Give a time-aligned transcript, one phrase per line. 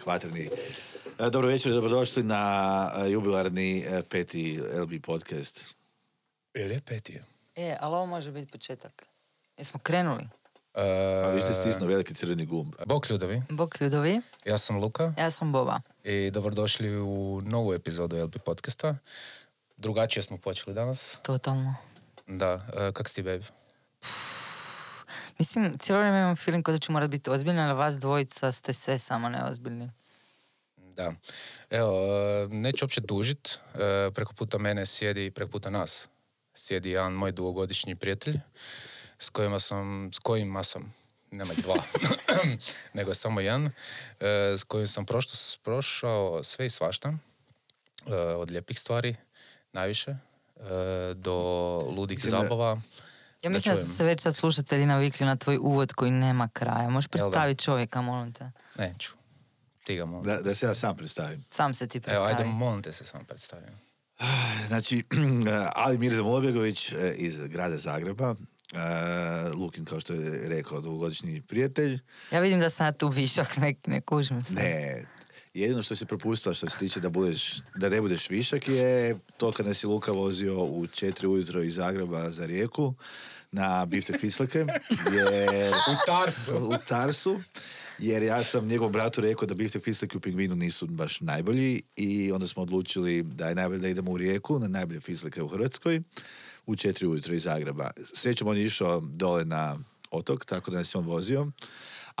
[0.00, 0.50] početak, vatrni.
[1.18, 5.74] E, Dobro večer, dobrodošli na e, jubilarni e, peti LB podcast.
[6.54, 7.20] Ili je peti?
[7.56, 9.06] E, ali ovo može biti početak.
[9.58, 10.28] Jesmo krenuli?
[10.74, 12.74] A vi ste stisnuo veliki crveni gumb.
[12.86, 15.80] Bok ljudovi, Bog ljudovi, ja sam Luka ja sam Boba.
[16.04, 18.96] i dobrodošli u novu epizodu LP podcasta.
[19.76, 21.18] Drugačije smo počeli danas.
[21.22, 21.74] Totalno.
[22.26, 23.44] Da, e, kak si ti, babe?
[25.40, 28.72] Mislim, cijelo vrijeme imam feeling kao da ću morat biti ozbiljna, ali vas dvojica ste
[28.72, 29.90] sve samo neozbiljni.
[30.76, 31.12] Da.
[31.70, 33.58] Evo, e, neću uopće dužit.
[33.74, 36.08] E, Preko puta mene sjedi, preko puta nas,
[36.54, 38.40] sjedi jedan moj dugogodišnji prijatelj
[39.18, 40.94] s kojima sam, s kojima sam,
[41.30, 41.82] nema dva,
[42.94, 47.12] nego samo jedan, e, s kojim sam prošlo, prošao sve i svašta,
[48.36, 49.16] od lijepih stvari,
[49.72, 50.16] najviše,
[51.14, 51.34] do
[51.96, 52.80] ludih zabava.
[53.42, 56.88] Ja mislim da, su se već sad slušatelji navikli na tvoj uvod koji nema kraja.
[56.90, 58.50] Možeš predstaviti čovjeka, molim te.
[58.78, 59.12] Neću.
[59.84, 60.24] Ti ga molim.
[60.26, 61.44] Da, da se ja sam predstavim.
[61.50, 62.32] Sam se ti Evo, predstavi.
[62.32, 63.80] ajde, molim te se sam predstavim.
[64.68, 65.04] Znači,
[65.74, 68.34] Ali Mirza Molbegović e, iz grada Zagreba.
[68.72, 72.00] E, Lukin, kao što je rekao, dugogodišnji prijatelj.
[72.30, 74.54] Ja vidim da sam tu višak, ne, ne kužim se.
[74.54, 75.04] Ne,
[75.54, 79.52] jedino što si propustila što se tiče da, budeš, da ne budeš višak je to
[79.52, 82.94] kad nas je Luka vozio u četiri ujutro iz Zagreba za Rijeku
[83.52, 84.58] na biftek Fislake,
[85.12, 86.52] jer U Tarsu.
[86.56, 87.40] u Tarsu,
[87.98, 92.32] jer ja sam njegovom bratu rekao da biftek Fislake u Pingvinu nisu baš najbolji i
[92.32, 96.02] onda smo odlučili da je najbolje da idemo u Rijeku na najbolje Fislake u Hrvatskoj
[96.66, 97.90] u četiri ujutro iz Zagreba.
[98.14, 99.78] Srećom on je išao dole na
[100.10, 101.46] otok, tako da nas je on vozio.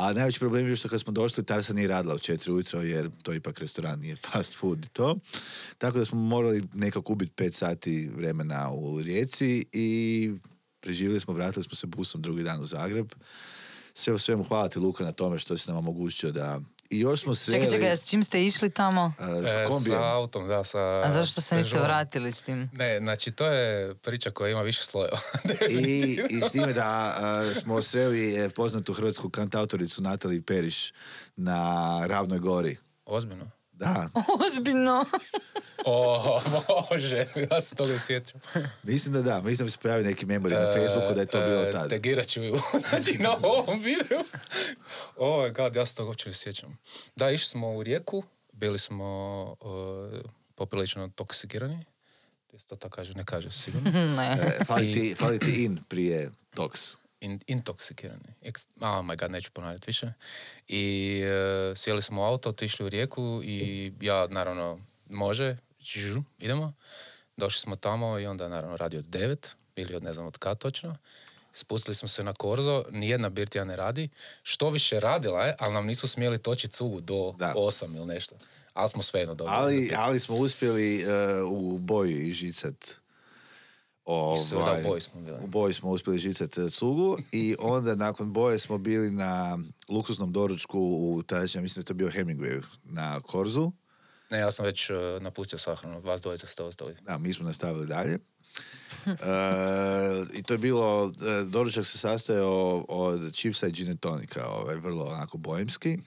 [0.00, 3.10] A najveći problem je što kad smo došli, Tarsa nije radila u četiri ujutro, jer
[3.22, 5.18] to ipak restoran, nije fast food i to.
[5.78, 10.32] Tako da smo morali nekako ubiti pet sati vremena u Rijeci i
[10.80, 13.12] preživjeli smo, vratili smo se busom drugi dan u Zagreb.
[13.94, 16.60] Sve u svemu hvala ti Luka na tome što si nam omogućio da...
[16.90, 17.64] I još smo sreli...
[17.64, 19.12] Čekaj, čekaj, s čim ste išli tamo?
[19.18, 19.98] a, s E, kombijem.
[19.98, 20.78] sa autom, da, sa...
[20.78, 22.70] A zašto se niste vratili s tim?
[22.72, 25.18] Ne, znači to je priča koja ima više slojeva.
[25.70, 30.92] I, I s time da a, smo sreli e, poznatu hrvatsku kantautoricu Nataliju Periš
[31.36, 31.66] na
[32.06, 32.76] Ravnoj gori.
[33.04, 33.50] Ozbiljno.
[33.80, 34.08] Da,
[34.46, 35.04] Ozbiljno.
[35.84, 36.40] O,
[36.90, 38.40] može, ja se toga sjećam.
[38.82, 39.40] mislim da da.
[39.40, 41.88] Mislim da bi se pojavili neki memori na Facebooku da je to bilo E, tada.
[41.88, 42.40] Tegirat ću
[42.88, 44.18] znači na ovom videu.
[45.16, 46.78] Oh my god, ja se toga uopće ne sjećam.
[47.16, 50.20] Da, išli smo u rijeku, bili smo uh,
[50.54, 51.84] poprilično toksikirani.
[52.66, 53.14] To tako kaže?
[53.14, 53.90] Ne kaže sigurno.
[53.90, 54.38] ne.
[54.60, 56.96] E, fali, ti, fali ti in prije toks.
[57.20, 58.34] In, intoksikirani.
[58.42, 60.12] Ex- oh my god, neću ponavljati više.
[60.68, 66.72] I e, sjeli smo u auto, otišli u rijeku i ja, naravno, može, žu, idemo.
[67.36, 70.58] Došli smo tamo i onda, naravno, radi od devet ili od ne znam od kad
[70.58, 70.96] točno.
[71.52, 74.08] Spustili smo se na korzo, nijedna birtija ne radi.
[74.42, 77.52] Što više radila je, ali nam nisu smjeli toči cugu do Da.
[77.56, 78.34] osam ili nešto.
[78.74, 79.56] Ali smo svejedno dobili.
[79.56, 81.06] Ali, ali smo uspjeli e,
[81.42, 82.20] u boju
[84.64, 85.36] da, u boji smo bili.
[85.42, 90.32] u boji smo uspjeli žicat e, cugu i onda nakon boje smo bili na luksuznom
[90.32, 93.72] doručku u tadašnjem, mislim da je to bio Hemingway na Korzu.
[94.30, 96.94] Ne, ja sam već e, napustio sahranu, vas dvojica ste ostali.
[97.02, 98.18] Da, mi smo nastavili dalje.
[99.06, 99.12] E,
[100.34, 101.12] I to je bilo,
[101.46, 105.98] doručak se sastojao od čipsa i gin tonika, ovaj, vrlo onako bojemski.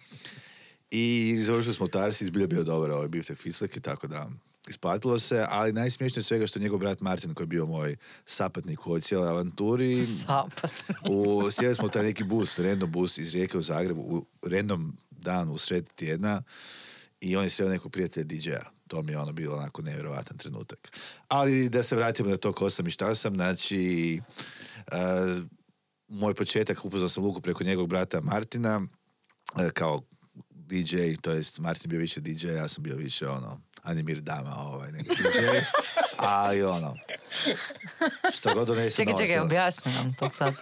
[0.91, 4.30] I završili smo Tarsi, zbilja bio dobar ovaj biftek fislek i tako da
[4.69, 7.96] isplatilo se, ali najsmiješnije od svega što je njegov brat Martin koji je bio moj
[8.25, 10.03] sapatnik u ovoj cijeloj avanturi.
[10.03, 10.84] Sapat.
[11.09, 15.50] U, sjeli smo taj neki bus, random bus iz Rijeke u Zagrebu, u random dan
[15.50, 16.44] u sred tjedna
[17.22, 18.69] i on je sreo nekog prijatelja DJ-a.
[18.88, 20.97] To mi je ono bilo onako nevjerojatan trenutak.
[21.28, 24.22] Ali da se vratimo na to ko sam i šta sam, znači
[24.88, 24.97] e,
[26.07, 28.81] moj početak upoznao sam Luku preko njegovog brata Martina
[29.59, 30.02] e, kao
[30.50, 34.91] DJ, to jest Martin bio više DJ, ja sam bio više ono Animir Dama, ovaj
[34.91, 35.40] neki DJ,
[36.18, 36.96] ali ono
[38.34, 40.53] što god donese Čekaj, čekaj, objasni nam to sad.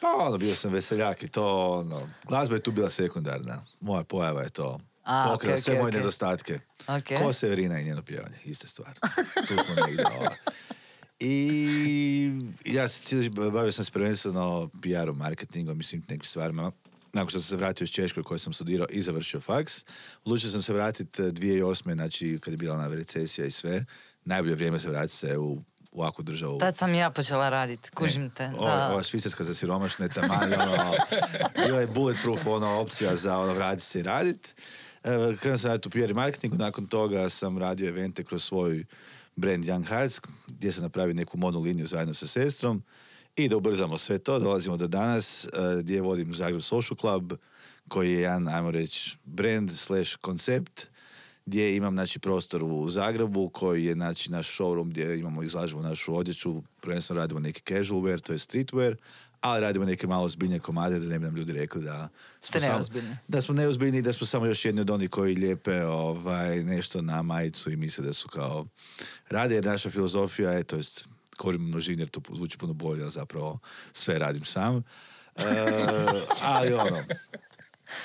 [0.00, 3.64] Pa ono, bio sam veseljak i to, ono, glazba je tu bila sekundarna.
[3.80, 4.80] Moja pojava je to.
[5.04, 5.98] A, Pokrila okej, sve moje okej.
[5.98, 6.58] nedostatke.
[6.88, 7.22] Ok.
[7.22, 8.94] Ko Severina i njeno pjevanje, ista stvar.
[9.48, 10.04] Tu smo negdje.
[10.18, 10.30] ova.
[11.20, 12.30] I
[12.64, 16.72] ja se bavio sam se prvenstveno PR-om, marketingom i svim nekim stvarima.
[17.14, 19.84] Nakon što sam se vratio iz Češkoj koji sam studirao i završio faks,
[20.24, 21.92] odlučio sam se vratiti 2008.
[21.94, 23.84] Znači, kad je bila ona recesija i sve,
[24.24, 25.62] najbolje vrijeme se vratiti se u
[25.94, 26.58] u ovakvu državu.
[26.58, 28.48] Tad sam ja počela raditi, kužim te.
[28.48, 28.90] Da.
[28.92, 30.94] ova švicarska za siromašne taman, ono,
[31.66, 34.52] bila je bulletproof ono, opcija za ono, vratiti se i raditi.
[35.04, 38.84] E, krenuo sam raditi u PR marketingu, nakon toga sam radio evente kroz svoj
[39.36, 42.82] brand Young Hearts, gdje sam napravio neku monoliniju zajedno sa sestrom.
[43.36, 45.48] I da ubrzamo sve to, dolazimo do danas, e,
[45.78, 47.32] gdje vodim Zagreb Social Club,
[47.88, 50.88] koji je jedan, ajmo reći, brand slash koncept
[51.46, 56.16] gdje imam znači prostor u Zagrebu koji je znači naš showroom gdje imamo izlažemo našu
[56.16, 58.96] odjeću, prvenstveno radimo neki casual wear, to je streetwear,
[59.40, 62.08] ali radimo neke malo zbiljne komade da ne bi nam ljudi rekli da
[62.40, 63.16] Ste samo- neozbiljni.
[63.28, 67.02] da smo neozbiljni i da smo samo još jedni od onih koji lijepe ovaj, nešto
[67.02, 68.66] na majicu i misle da su kao
[69.28, 71.06] rade jer naša filozofija je, to jest
[71.38, 73.58] korim množini jer to zvuči puno bolje, ali zapravo
[73.92, 74.82] sve radim sam.
[75.36, 75.42] E,
[76.54, 77.04] ali ono,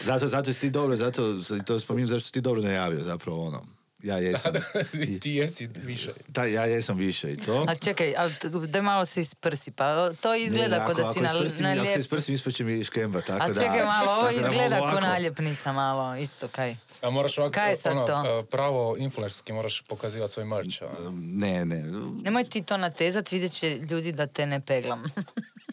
[0.04, 1.36] zato, zato si ti dobro, zato
[1.66, 3.66] to spominjem zašto si ti dobro najavio, zapravo ono,
[4.04, 4.54] ja jesam,
[5.22, 6.12] Ti jesi više.
[6.28, 7.66] da, ja jesam više i to.
[7.70, 8.34] A čekaj, ali
[8.68, 11.84] daj malo se isprsi, pa to izgleda kao da si ako na, isprsim- na Ako
[11.86, 13.54] se isprsim, ispaće mi škemba, tako A da...
[13.54, 16.76] čekaj malo, ovo da izgleda kao naljepnica malo, isto kaj.
[17.02, 18.40] A moraš ovako, Kaj je sad ono, to?
[18.40, 20.82] e, pravo influencerski moraš pokazivati svoj merch.
[20.84, 20.88] a?
[21.14, 21.84] Ne, ne,
[22.24, 25.04] Nemoj ti to natezat, vidjet će ljudi da te ne peglam.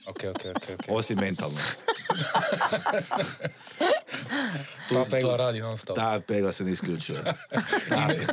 [0.06, 0.84] Ok, ok, ok, ok.
[0.88, 1.58] osim mentalno.
[4.88, 5.96] Ta pegla radi non stop.
[5.96, 7.20] Ta pegla se ne isključuje.
[7.90, 8.26] I, ne,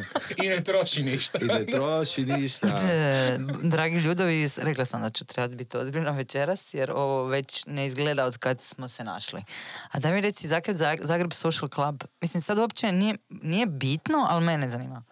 [0.43, 1.37] I ne troši ništa.
[1.41, 2.67] I ne troši ništa.
[2.93, 7.85] E, Dragi ljudovi, rekla sam da ću trebati biti ozbiljna večeras, jer ovo već ne
[7.85, 9.43] izgleda od kad smo se našli.
[9.91, 14.45] A da mi reci, Zagreb, Zagreb Social Club, mislim sad uopće nije, nije bitno, ali
[14.45, 15.03] mene zanima.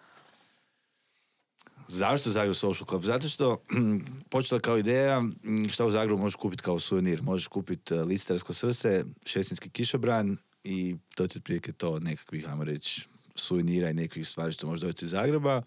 [1.88, 3.04] Zašto Zagreb Social Club?
[3.04, 3.62] Zato što
[4.30, 7.22] počela kao ideja mm, šta u Zagrebu možeš kupiti kao suvenir.
[7.22, 13.06] Možeš kupiti uh, listarsko srce, šestinski kišobran i to ti otprilike to nekakvih, ajmo reći,
[13.34, 15.62] suvenira i nekakvih stvari što može doći iz Zagreba.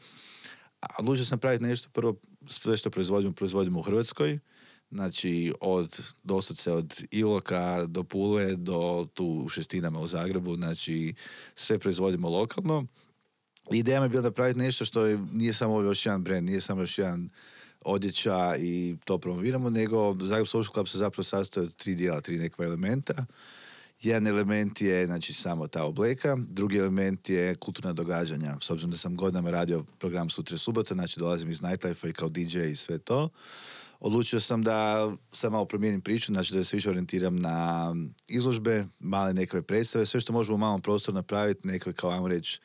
[0.81, 2.15] A odlučio sam praviti nešto prvo,
[2.47, 4.39] sve što proizvodimo, proizvodimo u Hrvatskoj.
[4.91, 10.55] Znači, od, doslovce od Iloka do Pule do tu u Šestinama u Zagrebu.
[10.55, 11.13] Znači,
[11.55, 12.87] sve proizvodimo lokalno.
[13.71, 16.81] Ideja mi je bila napraviti nešto što je, nije samo još jedan brand, nije samo
[16.81, 17.29] još jedan
[17.81, 22.37] odjeća i to promoviramo, nego Zagreb Social Club se zapravo sastoji od tri dijela, tri
[22.37, 23.25] nekakva elementa.
[24.01, 28.57] Jedan element je znači, samo ta obleka, drugi element je kulturna događanja.
[28.61, 32.29] S obzirom da sam godinama radio program Sutra subota, znači dolazim iz nightlife i kao
[32.29, 33.29] DJ i sve to.
[33.99, 37.95] Odlučio sam da sam malo promijenim priču, znači da se više orijentiram na
[38.27, 42.59] izložbe, male nekakve predstave, sve što možemo u malom prostoru napraviti, nekakve kao ajmo reći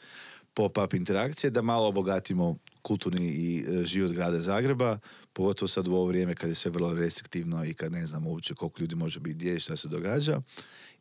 [0.54, 4.98] pop-up interakcije, da malo obogatimo kulturni i e, život grada Zagreba,
[5.32, 8.54] pogotovo sad u ovo vrijeme kad je sve vrlo restriktivno i kad ne znamo uopće
[8.54, 10.40] koliko ljudi može biti gdje i šta se događa.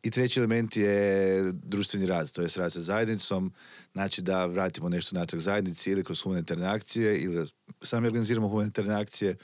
[0.02, 3.52] I treći element je društveni rad, to je rad sa zajednicom,
[3.92, 7.46] znači da vratimo nešto natrag zajednici ili kroz humanitarne akcije ili da
[7.82, 9.36] sami organiziramo humanitarne akcije.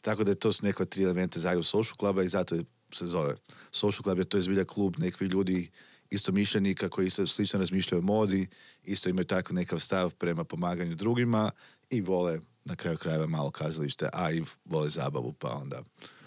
[0.00, 2.56] Tako da to su neka tri elementa Zagreb Social Cluba i zato
[2.94, 3.34] se zove
[3.70, 5.70] Social Club, jer to je zbilja klub nekih ljudi
[6.12, 8.48] isto mišljenika koji isto slično razmišljaju o modi,
[8.84, 11.50] isto imaju takav nekav stav prema pomaganju drugima
[11.90, 15.82] i vole na kraju krajeva malo kazalište, a i vole zabavu, pa onda...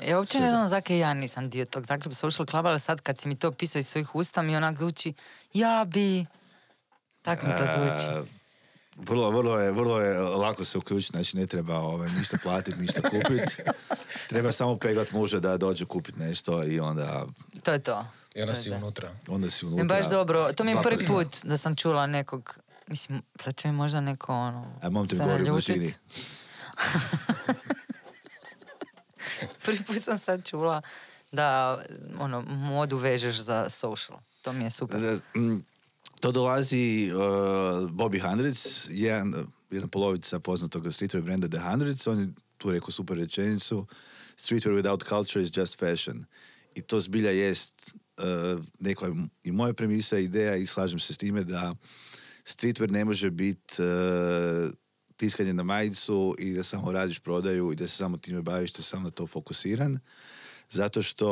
[0.07, 3.17] Ja uopće ne znam zakaj ja nisam dio tog Zagreb Social Cluba, ali sad kad
[3.17, 5.13] si mi to pisao iz svojih usta mi onak zvuči
[5.53, 6.25] ja bi...
[7.21, 8.29] Tak mi to zvuči.
[8.95, 13.01] Vrlo, vrlo, je, vrlo je lako se uključiti, znači ne treba ovaj, ništa platiti, ništa
[13.01, 13.55] kupiti.
[14.29, 17.25] treba samo peglat muža da dođe kupiti nešto i onda,
[17.63, 18.05] To je to.
[18.35, 19.11] I onda si unutra.
[19.27, 19.97] onda si Ne, unutra.
[19.97, 20.53] baš dobro.
[20.53, 24.33] To mi je prvi put da sam čula nekog, mislim, sad će mi možda neko
[24.33, 25.59] ono, A mom te govori u.
[29.65, 30.81] Prvi put sam sad čula
[31.31, 31.79] da
[32.19, 34.19] ono, modu vežeš za social.
[34.41, 34.99] To mi je super.
[35.01, 35.65] Da, mm,
[36.19, 37.19] To dolazi uh,
[37.89, 43.17] Bobby Hundreds, jedan, jedna polovica poznatog streetwear brenda The Hundreds, on je tu rekao super
[43.17, 43.87] rečenicu
[44.37, 46.25] Streetwear without culture is just fashion.
[46.75, 49.11] I to zbilja jest uh, neka
[49.43, 51.75] i moja premisa, ideja i slažem se s time da
[52.45, 54.71] streetwear ne može biti uh,
[55.17, 58.83] tiskanje na majicu i da samo radiš prodaju i da se samo time baviš, da
[58.83, 59.99] samo na to fokusiran.
[60.69, 61.25] Zato što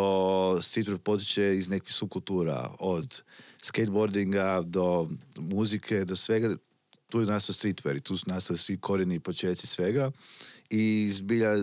[0.61, 3.21] streetwear potiče iz nekih subkultura, od
[3.61, 6.55] skateboardinga do muzike, do svega.
[7.09, 10.11] Tu je nastao streetwear i tu su nastali svi korijeni i početci svega.
[10.69, 11.55] I zbilja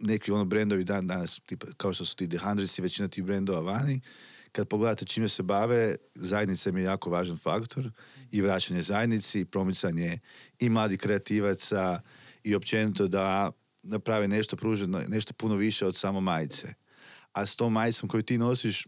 [0.00, 3.24] neki ono brendovi dan danas, tipa, kao što su ti The Hundreds i većina tih
[3.24, 4.00] brendova vani,
[4.52, 7.90] kad pogledate čime se bave, zajednica im je jako važan faktor
[8.30, 10.18] i vraćanje zajednici, i promicanje
[10.58, 12.00] i mladih kreativaca
[12.44, 13.50] i općenito da
[13.82, 16.74] naprave nešto pruženo, nešto puno više od samo majice.
[17.32, 18.86] A s tom majicom koju ti nosiš,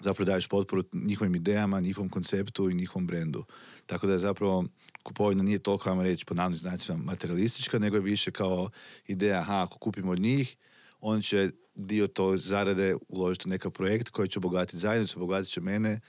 [0.00, 3.44] zapravo daješ potporu njihovim idejama, njihovom konceptu i njihovom brendu.
[3.86, 4.64] Tako da je zapravo
[5.08, 8.70] kupovina nije toliko, ajmo reći, po navnim znacima materialistička, nego je više kao
[9.06, 10.56] ideja, aha, ako kupimo od njih,
[11.00, 15.60] on će dio to zarade uložiti u nekav projekt koji će obogatiti zajednicu, obogatit će
[15.60, 16.00] mene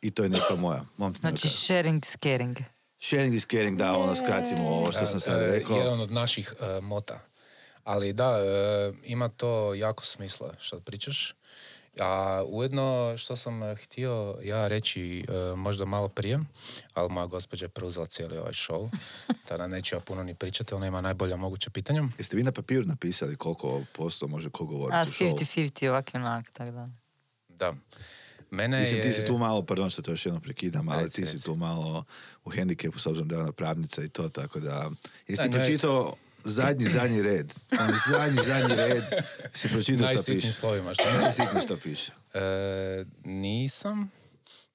[0.00, 0.84] i to je neka moja.
[0.96, 2.56] Mom Znači, neka- sharing is caring.
[3.00, 5.76] sharing is caring, da, ono, skratimo ovo što sam sad E, rekao.
[5.76, 7.20] Jedan od naših e, mota.
[7.84, 8.44] Ali da, e,
[9.04, 11.34] ima to jako smisla što pričaš.
[12.00, 16.38] A ujedno što sam eh, htio ja reći eh, možda malo prije,
[16.94, 18.90] ali moja gospođa je preuzela cijeli ovaj show,
[19.48, 22.04] tada neću ja puno ni pričati, ona ima najbolja moguća pitanja.
[22.18, 25.32] Jeste vi na papiru napisali koliko posto može ko govoriti A, u showu?
[25.32, 26.88] 50-50 ovak i onak, tako da.
[27.48, 27.74] Da.
[28.50, 29.12] Mene Mislim, ti je...
[29.12, 31.44] si tu malo, pardon što to još jednom prekidam, ali Reci, ti si reci.
[31.44, 32.04] tu malo
[32.44, 34.90] u hendikepu s obzirom da je ona pravnica i to, tako da...
[35.28, 36.14] Jesi njoj- pročitao
[36.46, 37.54] zadnji, zadnji red?
[37.80, 39.04] Onaj zadnji, zadnji red
[39.54, 40.52] si pročitao što Najsitnijim piše.
[40.52, 40.94] slovima.
[40.94, 42.12] Što Najsitnije što piše.
[42.34, 42.40] E,
[43.24, 44.10] nisam,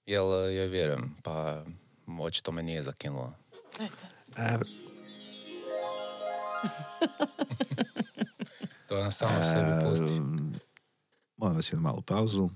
[0.05, 1.63] jel joj vjerujem, pa
[2.19, 3.33] očito me nije zakinula.
[3.79, 3.87] E,
[8.87, 10.21] To nam samo sebi pusti.
[11.37, 12.49] Molim vas jednu malu pauzu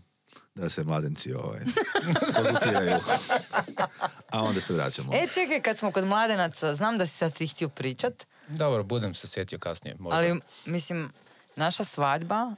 [0.55, 1.59] da se mladenci ovaj,
[2.35, 2.99] konzultiraju.
[4.31, 5.13] A onda se vraćamo.
[5.13, 9.13] E, čekaj, kad smo kod mladenaca, znam da si sad ti htio pričat, Dobro, budem
[9.13, 9.95] se sjetio kasnije.
[9.99, 10.17] Možda.
[10.17, 11.11] ali, mislim,
[11.55, 12.55] naša svadba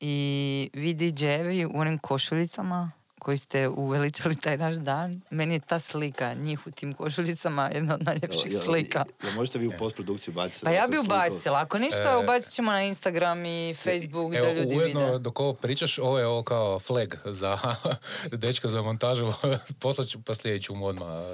[0.00, 5.80] i vi DJ-evi u onim košuljicama koji ste uveličali taj naš dan, meni je ta
[5.80, 9.04] slika njih u tim košuljicama jedna od najljepših slika.
[9.22, 10.64] jel možete vi u postprodukciju baciti?
[10.64, 14.52] Pa ja bi ubacila, ako ništa, E, ubacit ćemo na Instagram i Facebook Evo, da
[14.52, 15.18] ljudi ujedno, vide.
[15.18, 17.58] dok ovo pričaš, ovo je ovo kao flag za
[18.32, 19.32] dečka za montažu.
[19.80, 21.24] Poslat ću poslije ću mu odmah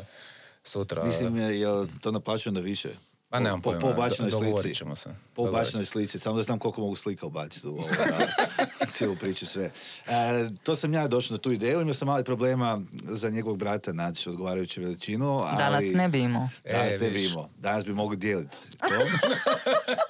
[0.64, 1.04] sutra.
[1.04, 2.88] Mislim, je, jel to naplaćujem da više?
[3.30, 4.74] Pa nemam po, pojma, po dogovorit slici.
[4.74, 5.10] ćemo se.
[5.34, 8.26] Po ubačenoj slici, samo da znam koliko mogu slika ubaciti u ovo, da,
[8.92, 9.64] cijelu priču sve.
[9.64, 13.92] E, to sam ja došao na tu ideju, imao sam mali problema za njegovog brata
[13.92, 15.58] naći odgovarajuću veličinu, ali...
[15.58, 16.48] Danas ne bi imao.
[16.72, 17.32] Danas E, ne bi vidiš.
[17.32, 17.48] imao.
[17.58, 19.06] Danas bi mogli dijeliti to.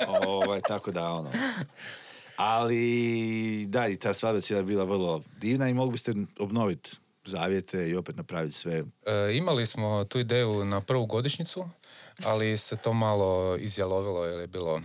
[0.28, 1.30] ovaj, tako da, ono.
[2.36, 6.96] Ali, da, i ta svadba cijela je bila vrlo divna i mogli biste obnoviti
[7.28, 8.84] zavjete i opet napraviti sve.
[9.06, 11.68] E, imali smo tu ideju na prvu godišnjicu,
[12.24, 14.80] ali se to malo izjalovilo jer je bilo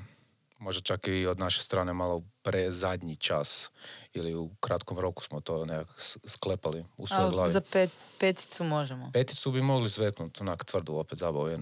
[0.60, 3.72] možda čak i od naše strane malo pre zadnji čas
[4.14, 5.94] ili u kratkom roku smo to nekako
[6.26, 7.52] sklepali u svojoj glavi.
[7.52, 9.12] za pet, peticu možemo.
[9.14, 11.58] Peticu bi mogli zveknuti, onak tvrdu opet zabavu.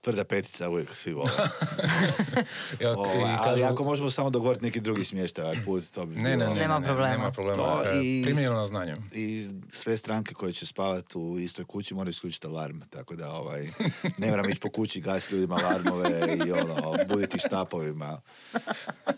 [0.00, 1.30] Tvrda petica uvijek svi vole.
[2.80, 6.14] Ja, Ovaj, i ali ako možemo samo dogovoriti neki drugi smještaj ovaj put, to bi
[6.14, 6.48] Ne, ne, bilo...
[6.48, 7.12] ne, Nema ne, problema.
[7.12, 7.56] Nema problema.
[7.56, 8.94] To E, i- Primljeno na znanje.
[9.12, 13.68] I sve stranke koje će spavati u istoj kući moraju isključiti alarm, tako da ovaj,
[14.18, 16.74] ne moram ići po kući gas ljudima alarmove i ono,
[17.08, 18.20] buditi štapovima.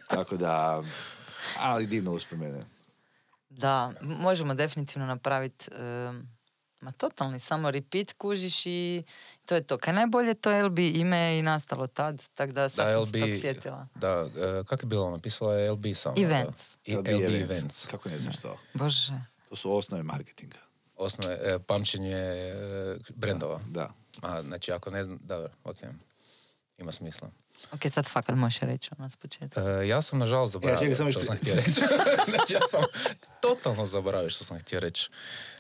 [0.09, 0.83] Tako da,
[1.59, 2.65] ali divno uspomene.
[3.51, 5.71] Da, možemo definitivno napraviti
[6.81, 9.03] ma totalni, samo repeat kužiš i
[9.47, 9.79] to je to.
[9.79, 13.13] Kaj najbolje to LB ime je i nastalo tad, tako da sad Da, sam LB,
[13.13, 13.87] se tog sjetila.
[13.95, 16.15] da, e, kako je bilo napisala je LB samo.
[16.19, 16.77] Events.
[16.85, 17.51] I LB LB, events.
[17.51, 17.87] Events.
[17.87, 18.59] Kako ne znaš to?
[18.75, 19.13] Bože.
[19.49, 20.59] To su osnove marketinga.
[20.97, 22.55] Osnove, e, pamćenje e,
[23.15, 23.61] brendova.
[23.69, 23.93] Da.
[24.23, 25.77] A, znači, ako ne znam, dobro, ok.
[26.79, 27.31] Ima smisla.
[27.73, 29.61] Ok, sad fakat možeš reći ono s početka.
[29.61, 31.81] E, ja sam nažalost zaboravio što sam htio reći.
[32.31, 32.83] znači, ja sam
[33.41, 35.11] totalno zaboravio što sam htio reći.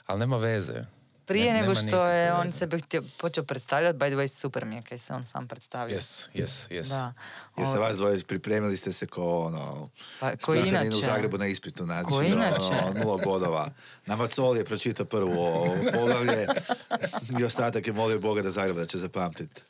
[0.06, 0.84] Ali nema veze.
[1.30, 4.76] Prije Ne- nego što je on sebe htio, počeo predstavljati, by the way, super mi
[4.76, 5.99] je kaj se on sam predstavio.
[5.99, 6.88] Yes, yes, yes.
[6.88, 7.12] Da.
[7.56, 9.88] Jer se vas dvoje pripremili ste se ko ono...
[10.20, 10.88] Pa, ko inače.
[10.88, 12.72] u Zagrebu na ispitu, znači, Ko inače.
[12.84, 13.70] ono, nula bodova.
[14.06, 16.46] Na Macoli je pročitao prvo poglavlje
[17.40, 19.62] i ostatak je molio Boga da Zagreb da će zapamtiti.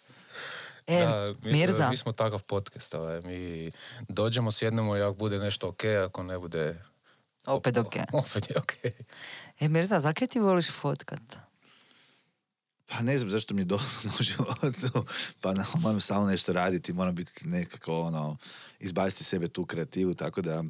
[0.86, 2.94] E, Da, mi, Mirza, mi smo takav podcast.
[2.94, 3.20] Ovaj.
[3.20, 3.70] Mi
[4.08, 6.82] dođemo, sjednemo i ako bude nešto ok, ako ne bude...
[7.46, 7.94] opet ok.
[8.12, 8.72] Opet je ok.
[9.60, 11.20] E, Mirza, zakaj ti voliš fotkat?
[12.90, 15.04] Pa ne znam zašto mi je dosadno u životu.
[15.40, 18.36] Pa na, moram samo nešto raditi, moram biti nekako ono,
[18.80, 20.64] izbaciti sebe tu kreativu, tako da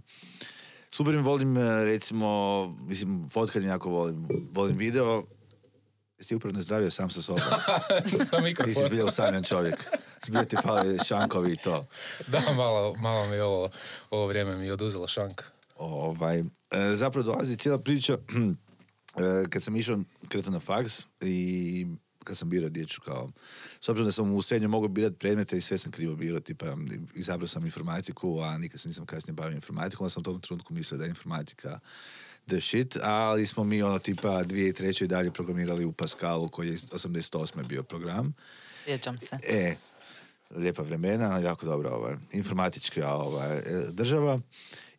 [0.91, 5.25] super mi volim eh, recimo, mislim, fotkanje jako volim, volim video,
[6.21, 7.43] Jesi upravo nazdravio sam sa sobom?
[7.49, 8.87] Sa Ti si mikrofonom.
[8.87, 9.75] zbilja usamljen čovjek.
[10.27, 11.87] Zbilja ti fali šankovi i to.
[12.27, 13.69] Da, malo, malo mi ovo,
[14.11, 15.43] ovo vrijeme mi je oduzelo šank.
[15.77, 16.45] Ovaj, e,
[16.95, 18.13] zapravo dolazi cijela priča
[19.17, 19.99] e, kad sam išao
[20.29, 21.87] kretao na faks i
[22.25, 23.31] kad sam birao dječju kao
[23.81, 26.77] s obzirom da sam u srednjoj mogao birati predmete i sve sam krivo birao, tipa
[27.15, 30.75] izabrao sam informatiku, a nikad se nisam kasnije bavio informatikom, onda sam u tom trenutku
[30.75, 31.81] mislio da je informatika
[32.51, 35.05] the shit, ali smo mi ono tipa 2003.
[35.05, 37.67] i dalje programirali u Pascalu koji je 88.
[37.67, 38.35] bio program.
[38.85, 39.37] Sjećam se.
[39.49, 39.77] E,
[40.51, 44.41] lijepa vremena, jako dobra ovaj, informatička ovaj, e, država.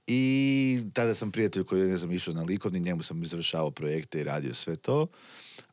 [0.07, 4.23] I tada sam prijatelj koji ne znam išao na likovni, njemu sam izvršavao projekte i
[4.23, 5.07] radio sve to.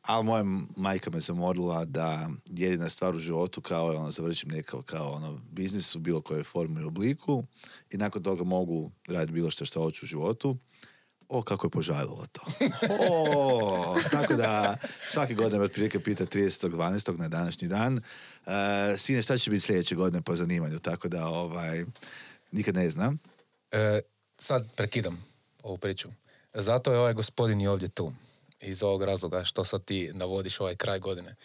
[0.09, 0.43] A moja
[0.77, 5.39] majka me zamorila da jedina stvar u životu kao je ono, završim nekao kao ono
[5.51, 7.43] biznis u bilo kojoj formi i obliku
[7.91, 10.57] i nakon toga mogu raditi bilo što što hoću u životu.
[11.27, 12.41] O, kako je požalilo to.
[13.09, 17.19] O, tako da svake godine me otprilike pita 30.12.
[17.19, 17.93] na današnji dan.
[18.45, 18.51] Uh,
[18.97, 20.79] sine, šta će biti sljedeće godine po zanimanju?
[20.79, 21.85] Tako da, ovaj,
[22.51, 23.19] nikad ne znam.
[23.71, 24.01] E,
[24.37, 25.25] sad prekidam
[25.63, 26.09] ovu priču.
[26.53, 28.13] Zato je ovaj gospodin i ovdje tu.
[28.61, 31.35] Iz ovog razloga što sad ti navodiš ovaj kraj godine.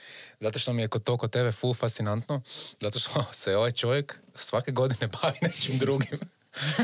[0.41, 2.43] Zato što mi je kod to kod tebe full fascinantno,
[2.81, 6.19] zato što se ovaj čovjek svake godine bavi nečim drugim.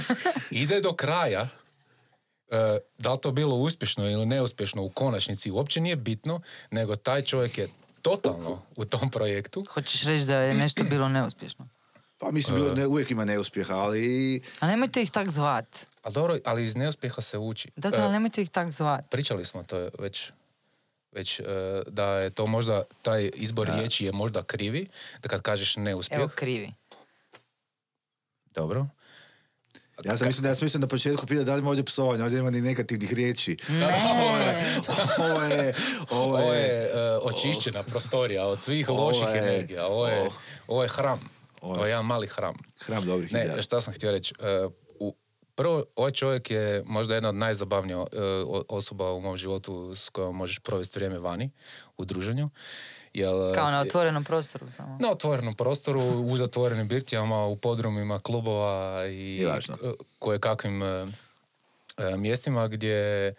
[0.50, 1.49] Ide do kraja,
[2.49, 7.22] e, da li to bilo uspješno ili neuspješno u konačnici uopće nije bitno, nego taj
[7.22, 7.68] čovjek je
[8.02, 9.64] totalno u tom projektu.
[9.70, 11.68] Hoćeš reći da je nešto bilo neuspješno?
[12.21, 14.41] Pa mislim, bilo, ne, uvijek ima neuspjeha, ali...
[14.61, 15.67] A nemojte ih tak zvat.
[16.03, 17.69] A dobro, ali iz neuspjeha se uči.
[17.77, 19.11] Da, da, E, ali nemojte ih tak zvat.
[19.11, 20.31] pričali smo to već
[21.12, 21.45] već e,
[21.87, 24.87] da je to možda taj izbor riječi je možda krivi
[25.23, 26.73] da kad kažeš neuspjeh Evo, krivi.
[28.47, 28.87] dobro
[30.05, 32.25] Ja sam mislio da ja sam mislio na početku pitao da li ima ovdje psovanja,
[32.25, 33.57] ovdje nema ni negativnih riječi.
[33.69, 33.87] Ne.
[34.11, 35.75] Ovo je,
[36.11, 40.23] ovo ovo je, je e, očišćena prostorija od svih Ovo loših je- energija ovo je,
[40.23, 40.33] oh.
[40.69, 43.62] ovo je hram Ovo je- ovo je jedan mali hram hram dobrih ne, ideja.
[43.62, 45.14] šta sam htio reći e, u,
[45.55, 48.17] prvo, ovaj čovjek je možda jedna od najzabavnijih e,
[48.69, 51.50] osoba u mom životu s kojom možeš provesti vrijeme vani
[51.97, 52.50] u druženju
[53.14, 54.99] Jel, Kao na otvorenom prostoru samo.
[55.00, 59.47] Na otvorenom prostoru, u zatvorenim birtijama, u podrumima klubova i I
[60.19, 61.07] koje kakvim e,
[61.99, 63.35] e, mjestima gdje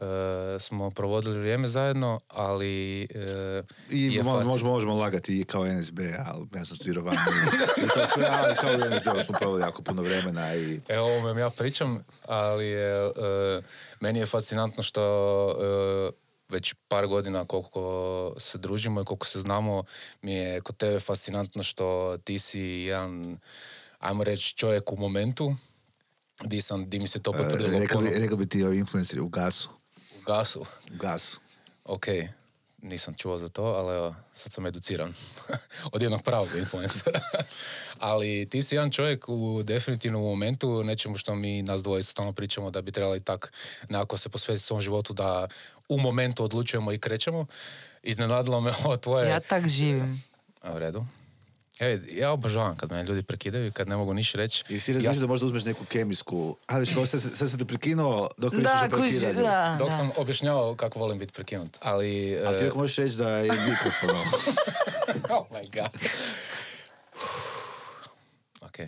[0.00, 5.66] e, smo provodili vrijeme zajedno, ali e, I je mo- možemo, možemo lagati i kao
[5.66, 7.18] NSB, ali ja sam studirao van i,
[7.84, 11.40] i to sve, ali kao NSB smo proveli jako puno vremena i Evo o ovome
[11.40, 13.62] ja pričam, ali je, e,
[14.00, 15.02] meni je fascinantno što
[15.50, 19.84] e, već par godina koliko se družimo i koliko se znamo,
[20.22, 23.38] mi je kod tebe fascinantno što ti si jedan,
[23.98, 25.54] ajmo reći, čovjek u momentu,
[26.44, 29.20] di, sam, di mi se to potvrdilo e, rekao bi, rekao bi ti ovi influenceri
[29.20, 29.79] u gasu.
[30.20, 30.60] U gasu.
[30.60, 31.38] U gasu.
[31.84, 32.06] Ok,
[32.82, 35.14] nisam čuo za to, ali evo, sad sam educiran
[35.92, 37.20] od jednog pravog influencera.
[37.98, 42.32] ali ti si jedan čovjek u definitivno u momentu, nečemu što mi nas dvoje stalno
[42.32, 43.52] pričamo da bi trebali tak
[43.88, 45.48] nekako se posvetiti svom životu da
[45.88, 47.46] u momentu odlučujemo i krećemo.
[48.02, 49.28] Iznenadilo me ovo tvoje...
[49.28, 50.22] Ja tak živim.
[50.62, 51.06] A, U redu.
[51.80, 54.64] Ej, ja obožavam kad me ljudi prekidaju i kad ne mogu ništa reći.
[54.68, 57.50] I si Ja razmišljao s- da možda uzmeš neku kemijsku, ali viš kao sad, sad
[57.50, 59.42] sam te prekinuo dok kuži, prekidanju.
[59.42, 59.96] da, Dok da.
[59.96, 61.76] sam objašnjavao kako volim biti prekinut.
[61.80, 62.38] Ali...
[62.38, 64.10] Ali ti e, uvijek možeš reći da je mikrofon.
[65.30, 65.90] oh my god.
[68.62, 68.78] ok.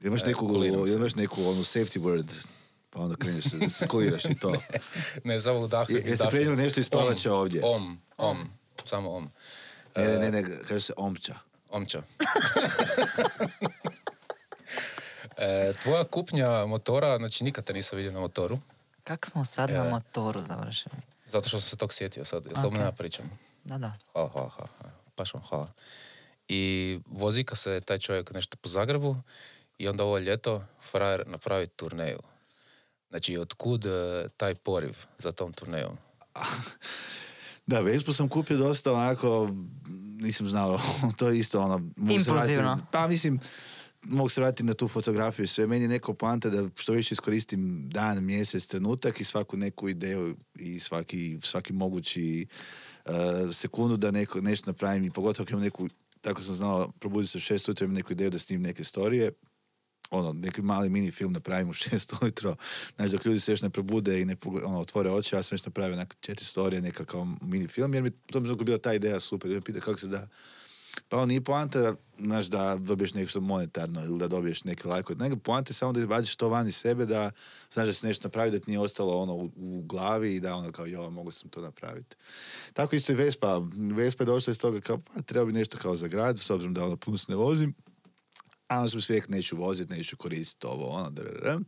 [0.00, 2.46] Imaš E, neku, imaš neku onu safety word,
[2.90, 4.52] pa onda kreneš se, skuliraš i to.
[5.24, 5.90] Ne, samo udah.
[5.90, 7.60] Je- prenijeli nešto iz Palača ovdje?
[7.64, 8.50] Om, om,
[8.84, 9.30] samo om.
[9.96, 11.34] Ne, ne, ne, ne, kaže se omča.
[11.74, 12.02] Omča.
[15.36, 18.58] e, tvoja kupnja motora, znači nikad te nisam vidio na motoru,
[19.04, 20.94] Kak smo sad na motoru završili?
[21.26, 22.74] zato što sam se tog sjetio sad, ja samo Ok.
[22.74, 23.30] ne pričam.
[23.64, 23.92] Da, da.
[24.12, 24.92] Hvala, hvala, hvala.
[25.16, 25.72] Baš vam hvala.
[26.48, 29.16] I vozika se taj čovjek nešto po Zagrebu
[29.78, 32.18] i onda ovo ljeto frajer napravi turneju.
[33.10, 35.98] Znači, otkud e, taj poriv za tom turnejom?
[37.66, 39.48] Da, Vespu sam kupio dosta onako,
[40.24, 40.80] nisam znao,
[41.18, 41.90] to je isto ono...
[41.96, 42.86] Impulzivno.
[42.92, 43.40] Pa mislim,
[44.02, 45.66] mogu se vratiti na tu fotografiju sve.
[45.66, 50.36] Meni je neko poanta da što više iskoristim dan, mjesec, trenutak i svaku neku ideju
[50.54, 52.46] i svaki, svaki mogući
[53.04, 53.12] uh,
[53.52, 55.88] sekundu da neko, nešto napravim i pogotovo ako imam neku,
[56.20, 59.32] tako sam znao, probudim se šest ujutro, imam neku ideju da snimim neke storije,
[60.14, 62.56] ono, neki mali mini film napravim u šest ujutro,
[62.96, 65.66] znači dok ljudi se još ne probude i ne ono, otvore oči, ja sam već
[65.66, 69.20] napravio onak četiri storije, neka kao mini film, jer mi to mi bila ta ideja
[69.20, 70.28] super, me pita kako se da
[71.08, 75.36] pa on nije poanta, znaš, da dobiješ nešto monetarno ili da dobiješ neki lajk, nego
[75.36, 77.30] poanta je samo da izbaciš to van iz sebe, da
[77.72, 80.54] znaš da se nešto napravi, da ti nije ostalo ono u, u glavi i da
[80.54, 82.16] ono kao, jo, mogu sam to napraviti.
[82.72, 83.62] Tako isto i Vespa.
[83.76, 86.74] Vespa je došla iz toga kao, pa treba bi nešto kao za grad, s obzirom
[86.74, 87.74] da ono puno se ne vozim.
[88.68, 91.58] A onda smo svi rekli, neću voziti, neću koristiti ovo, ono, drr.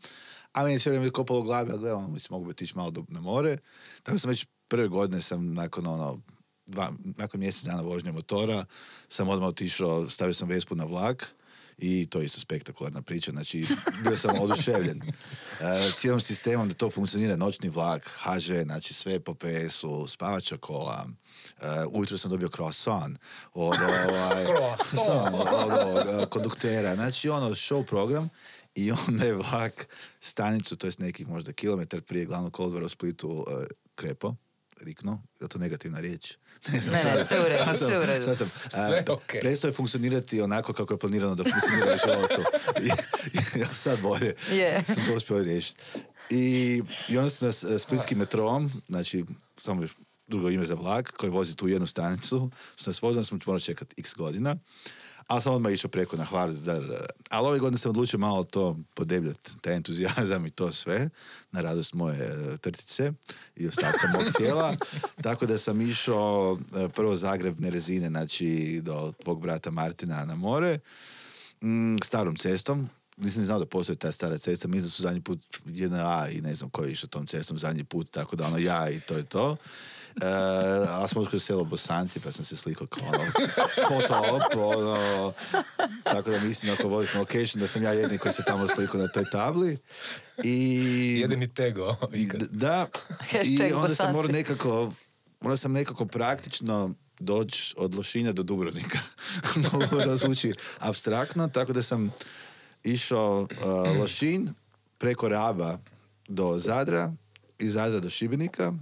[0.52, 3.04] A meni se vrijeme kopalo glavi, a gledaj, ono, mislim, mogu bi otići malo do,
[3.08, 3.58] na more.
[4.02, 6.20] Tako sam već prve godine sam nakon ono,
[6.66, 8.64] dva, nakon mjesec dana vožnje motora,
[9.08, 11.36] sam odmah otišao, stavio sam Vespu na vlak
[11.78, 13.66] i to je isto spektakularna priča, znači
[14.02, 15.02] bio sam oduševljen.
[15.60, 21.06] E, cijelom sistemom da to funkcionira, noćni vlak, HŽ, znači sve po PS-u, spavača kola,
[21.60, 23.18] e, ujutro sam dobio croissant
[23.54, 23.76] od,
[24.08, 25.34] ovaj, Croissant.
[25.40, 28.28] od, od, od konduktera, znači ono show program
[28.74, 29.88] i onda je vlak
[30.20, 34.34] stanicu, to jest nekih možda kilometar prije glavnog kolodvora u Splitu e, krepo,
[34.76, 36.34] rikno, je to negativna riječ?
[36.72, 38.24] Ne, znam, Ne, sve u redu, sam- sve u redu.
[38.24, 39.40] sad sam, a, Sve okej.
[39.40, 42.42] Prestao je funkcionirati onako kako je planirano da funkcionira u životu.
[42.80, 42.86] I,
[43.56, 44.82] i, ja sad bolje Je.
[44.86, 45.80] sam to uspio riješiti.
[46.30, 49.24] I, I onda su nas e, splitskim metrom, znači
[49.58, 49.90] samo još
[50.26, 53.94] drugo ime za vlak, koji vozi tu jednu stanicu, su nas vozili, smo morali čekati
[53.98, 54.56] x godina.
[55.26, 56.50] Ali sam odmah išao preko na Hvar.
[57.30, 61.08] Ali ove godine sam odlučio malo to podebljati, taj entuzijazam i to sve,
[61.52, 63.12] na radost moje e, trtice
[63.56, 64.76] i ostatka mog tijela.
[65.22, 70.78] Tako da sam išao e, prvo Zagreb Nerezine, znači do tvog brata Martina na more,
[71.62, 75.20] mm, starom cestom, nisam ni znao da postoji ta stara cesta, mislim da su zadnji
[75.20, 78.46] put jedna A i ne znam ko je išao tom cestom zadnji put, tako da
[78.46, 79.56] ono ja i to je to.
[80.22, 80.26] E,
[80.88, 83.24] a smo kroz selo Bosanci, pa sam se slikao kao ono,
[83.88, 85.32] foto op, ono,
[86.04, 89.08] tako da mislim ako vodite location da sam ja jedini koji se tamo slikao na
[89.08, 89.78] toj tabli.
[90.42, 91.96] I, Jedini tego.
[92.12, 92.42] ikad.
[92.50, 94.92] Da, Hashtag i onda sam morao nekako,
[95.40, 98.98] morao sam nekako praktično doći od Lošinja do Dubrovnika.
[99.72, 102.12] Ovo da zvuči abstraktno, tako da sam
[102.84, 104.48] išao uh, Lošinj
[104.98, 105.78] preko Raba
[106.28, 107.12] do Zadra,
[107.58, 108.72] iz Zadra do Šibenika.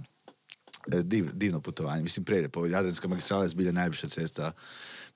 [0.91, 2.65] E, Div, divno putovanje, mislim prelijepo.
[2.65, 4.51] Jadranska magistrala je zbilja najbliža cesta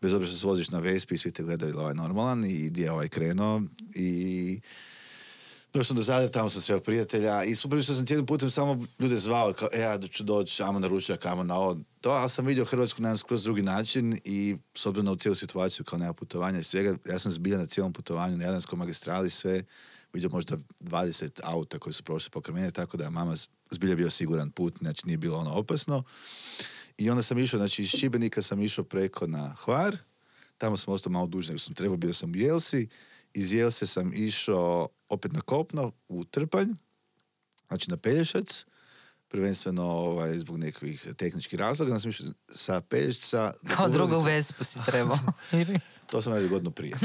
[0.02, 2.92] bez obzira što se voziš na Vespi, svi te gledaju ovaj normalan i gdje je
[2.92, 3.62] ovaj krenuo
[3.96, 4.60] i
[5.74, 8.86] Došao sam do Zadra, tamo sam sreo prijatelja i super što sam cijelim putem samo
[9.00, 11.78] ljude zvao, kao, e, ja ću doći, amo na ručak, amo na ovo.
[12.02, 15.86] To, ali sam vidio Hrvatsku na skroz drugi način i s obzirom na cijelu situaciju
[15.86, 19.64] kao nema putovanja i svega, ja sam zbilja na cijelom putovanju na Jadranskoj magistrali sve,
[20.14, 23.36] vidio možda 20 auta koji su prošli pokraj mene, tako da je mama
[23.72, 26.04] zbilja bio siguran put, znači nije bilo ono opasno.
[26.98, 29.98] I onda sam išao, znači iz Šibenika sam išao preko na Hvar,
[30.58, 32.88] tamo sam ostao malo duže nego sam trebao, bio sam u Jelsi,
[33.34, 36.68] iz Jelse sam išao opet na kopno, u Trpanj,
[37.68, 38.66] znači na Pelješac,
[39.28, 43.54] prvenstveno ovaj, zbog nekakvih tehničkih razloga, onda sam išao sa Pelješca...
[43.68, 45.20] Kao drugu vespu si trebao.
[46.12, 46.96] To sam radio godinu prije.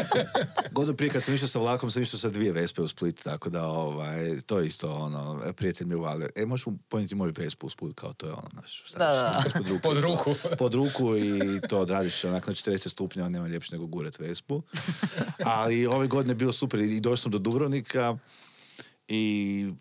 [0.72, 3.50] godinu prije kad sam išao sa vlakom, sam išao sa dvije Vespe u Split, tako
[3.50, 6.28] da ovaj, to je isto ono, prijatelj mi uvalio.
[6.36, 9.12] E, možeš mu ponijeti moju Vespu u Split, kao to je ono, znaš, šta Da,
[9.12, 9.44] da.
[9.54, 9.80] pod ruku.
[9.82, 10.34] Pod ruku.
[10.58, 14.62] pod ruku i to odradiš onak na 40 stupnjeva, nema ljepše nego gurat Vespu.
[15.44, 18.18] Ali ove godine je bilo super i došao sam do Dubrovnika
[19.08, 19.72] i,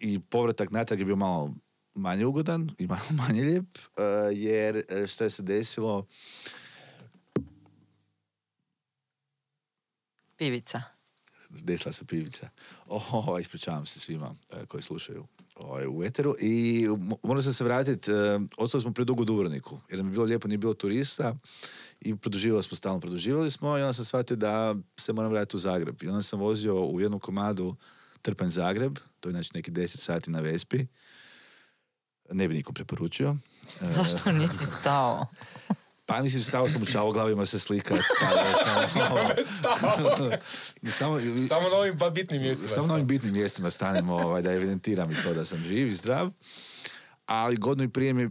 [0.00, 1.54] i povratak natrag je bio malo
[1.94, 6.06] manje ugodan i malo manje lijep, eh, jer eh, šta je se desilo,
[10.40, 10.82] Pivica.
[11.50, 12.48] desila se pivica.
[12.86, 15.26] O, ispričavam se svima e, koji slušaju
[15.56, 16.34] ovaj, u Eteru.
[16.40, 16.54] I
[16.88, 18.14] mo- morao sam se vratiti, e,
[18.56, 21.36] ostali smo predugo u Dubrovniku, jer nam je bilo lijepo, nije bilo turista
[22.00, 25.60] i produživali smo, stalno produživali smo i onda sam shvatio da se moram vratiti u
[25.60, 26.02] Zagreb.
[26.02, 27.76] I onda sam vozio u jednom komadu
[28.22, 30.86] Trpanj Zagreb, to je znači neki 10 sati na Vespi.
[32.30, 33.36] Ne bi nikom preporučio.
[33.80, 35.26] E, Zašto nisi stao?
[36.10, 39.02] Pa mislim, stao sam u čavoglavima se slikat, stavio sam...
[40.98, 41.18] samo,
[41.48, 42.68] Samo na ovim bitnim mjestima.
[42.68, 45.94] samo na ovim bitnim mjestima stanem ovaj, da evidentiram i to da sam živ i
[45.94, 46.30] zdrav.
[47.26, 48.30] Ali godinu i prije mi,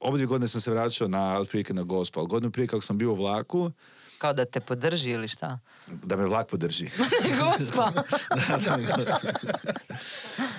[0.00, 2.24] obje godine sam se vraćao na, otprilike na gospel.
[2.24, 3.70] Godinu prije kako sam bio u vlaku,
[4.18, 5.58] Kao da te podrži ili šta?
[5.86, 6.90] da me vlak podrži.
[7.40, 7.92] Gospa!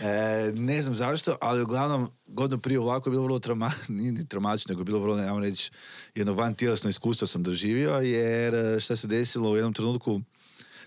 [0.02, 4.12] E, ne znam zašto, ali uglavnom godinu prije u vlaku je bilo vrlo traumatično, nije
[4.12, 5.72] ni traumatično, nego je bilo vrlo, ja reći,
[6.16, 10.22] jedno van tjelesno iskustvo sam doživio, jer e, šta se desilo u jednom trenutku,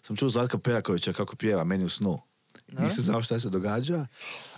[0.02, 2.20] sam čuo Zlatka Pejakovića kako pjeva meni u snu.
[2.68, 4.06] Nisam znao šta se događa,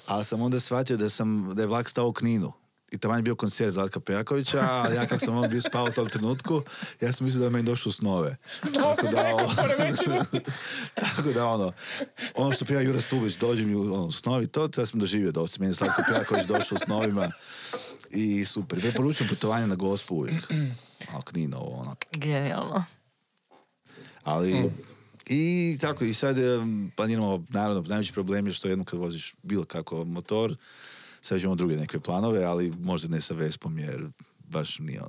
[0.07, 2.53] ali sam onda shvatio da, sam, da je vlak stao u Kninu.
[2.92, 5.90] I tamo je bio koncert Zlatka Pejakovića, a ja kako sam on bio spao u
[5.90, 6.62] tom trenutku,
[7.00, 8.37] ja sam mislio da je meni došlo u snove.
[8.62, 10.24] Znao sam da neko poremećeno.
[11.16, 11.72] Tako da ono,
[12.35, 15.61] ono što pjeva Jura Stubić, dođe mi u ono, snovi, to ja sam doživio dosta.
[15.61, 17.33] Meni je Slavko Pejaković došao u snovima
[18.11, 18.81] i super.
[18.81, 20.50] Preporučujem putovanje na gospu uvijek.
[21.11, 21.96] Malo knino, ono.
[22.12, 22.85] Genijalno.
[24.24, 24.70] Ali,
[25.26, 26.37] i tako, i sad
[26.96, 30.57] planiramo, naravno, najveći problem je što jednom kad voziš bilo kako motor,
[31.22, 34.08] sad imamo druge neke planove, ali možda ne sa Vespom, jer
[34.38, 35.00] baš nije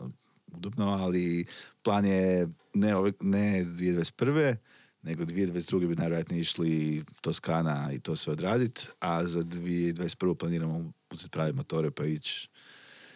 [0.54, 1.46] udobno, ali
[1.82, 4.56] plan je ne, ove, ne 2021.
[5.02, 5.88] nego 2022.
[5.88, 10.36] bi najvjerojatnije išli Toskana i to sve odraditi, a za 2021.
[10.36, 12.50] planiramo uzeti pravi motore pa ići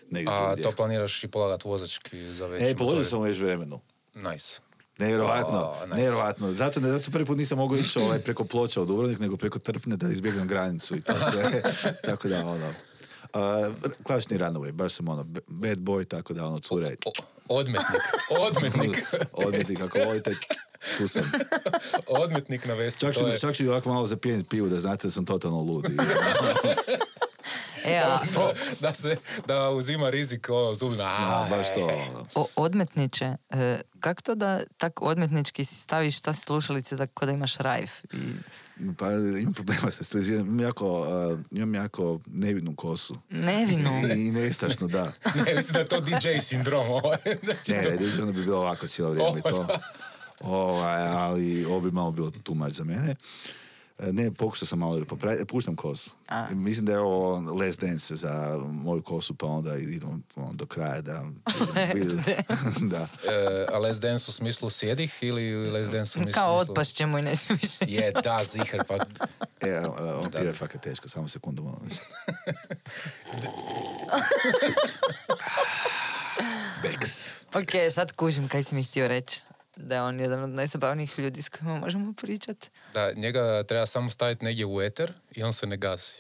[0.10, 3.80] negdje A to planiraš i polagat vozački za veći E, položio sam u već vremenu.
[4.14, 4.62] Nice.
[5.00, 5.96] Nevjerovatno, O, nice.
[5.96, 6.52] nevjerovatno.
[6.52, 9.60] Zato, ne, zato prvi put nisam mogao ići ovaj, preko ploča u Dubrovnik, nego preko
[9.60, 11.62] Trpne da izbjegnem granicu i to sve.
[12.08, 16.96] tako da, ono, uh, klasični runaway, baš sam ono, bad boy, tako da, ono, cure,
[17.06, 17.12] O,
[17.48, 18.02] odmetnik.
[18.30, 19.04] Odmetnik.
[19.46, 20.36] odmeti kako volite,
[20.98, 21.32] tu sam.
[22.08, 23.00] Odmetnik na Vespi.
[23.00, 23.40] Čak ću, to je...
[23.40, 25.86] čak ću i ovako malo zapijeniti pivu da znate da sam totalno lud.
[25.86, 25.98] I,
[27.88, 31.04] E, a o, da se, da uzima rizik ono, zubna.
[31.06, 31.86] A, baš to.
[31.86, 32.26] ono.
[32.36, 37.58] o odmetniče, e, kako to da tak odmetnički si staviš ta slušalice tako da imaš
[37.58, 37.92] rajf?
[38.04, 38.18] I,
[38.98, 40.48] Pa imam problema sa stiliziranjem.
[40.48, 43.18] Imam jako, a, imam jako nevidnu kosu.
[43.30, 43.90] nevinu.
[44.08, 45.12] I nestašno, da.
[45.38, 46.90] Ne, mislim da je to DJ sindrom.
[46.90, 47.18] ovaj.
[47.44, 49.68] Znači, Ne, to- ne, onda bi bilo ovako cijelo vrijeme i to.
[50.42, 53.16] Ovaj, ali ovo bi malo bilo tumač za mene.
[54.00, 56.12] E, Ne, pokušao sam malo da popraviti, puštam kosu.
[56.28, 56.48] A.
[56.50, 61.02] Mislim da je ovo last dance za moju kosu, pa onda idemo ono, do kraja
[61.02, 61.24] da...
[62.92, 63.08] da.
[63.32, 66.34] E, a les dance u smislu sjedih ili les dance u smislu...
[66.34, 67.78] Kao otpaš ćemo i neće više.
[67.88, 68.96] Je, da, ziher, pa...
[69.68, 69.80] E,
[70.24, 71.98] on pije fakat teško, samo sekundu, molim vas.
[76.82, 77.28] Beks.
[77.54, 79.42] ok, sad kužim kaj si mi htio reći.
[79.78, 82.70] Da je on jedan od najzabavnijih ljudi s kojima možemo pričati.
[82.94, 86.18] Da, njega treba samo staviti negdje u eter i on se ne gasi.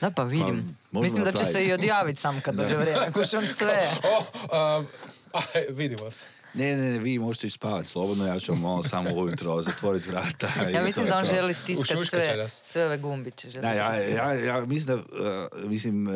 [0.00, 0.76] Da, pa vidim.
[0.90, 3.12] možemo Mislim da će se i odjaviti sam kad dođe vrijeme.
[3.12, 3.90] Kušam sve.
[4.04, 4.84] O, a,
[5.32, 6.26] aj, vidimo se.
[6.54, 10.08] Ne, ne, ne, vi možete ići spavati slobodno, ja ću vam ono samo ujutro zatvoriti
[10.08, 10.48] vrata.
[10.70, 11.30] i Ja mislim da on to.
[11.30, 13.50] želi stiskati sve, sve ove gumbiće.
[13.50, 15.02] Želi Da, ja, ja, ja mislim da,
[15.54, 16.12] uh, mislim, uh,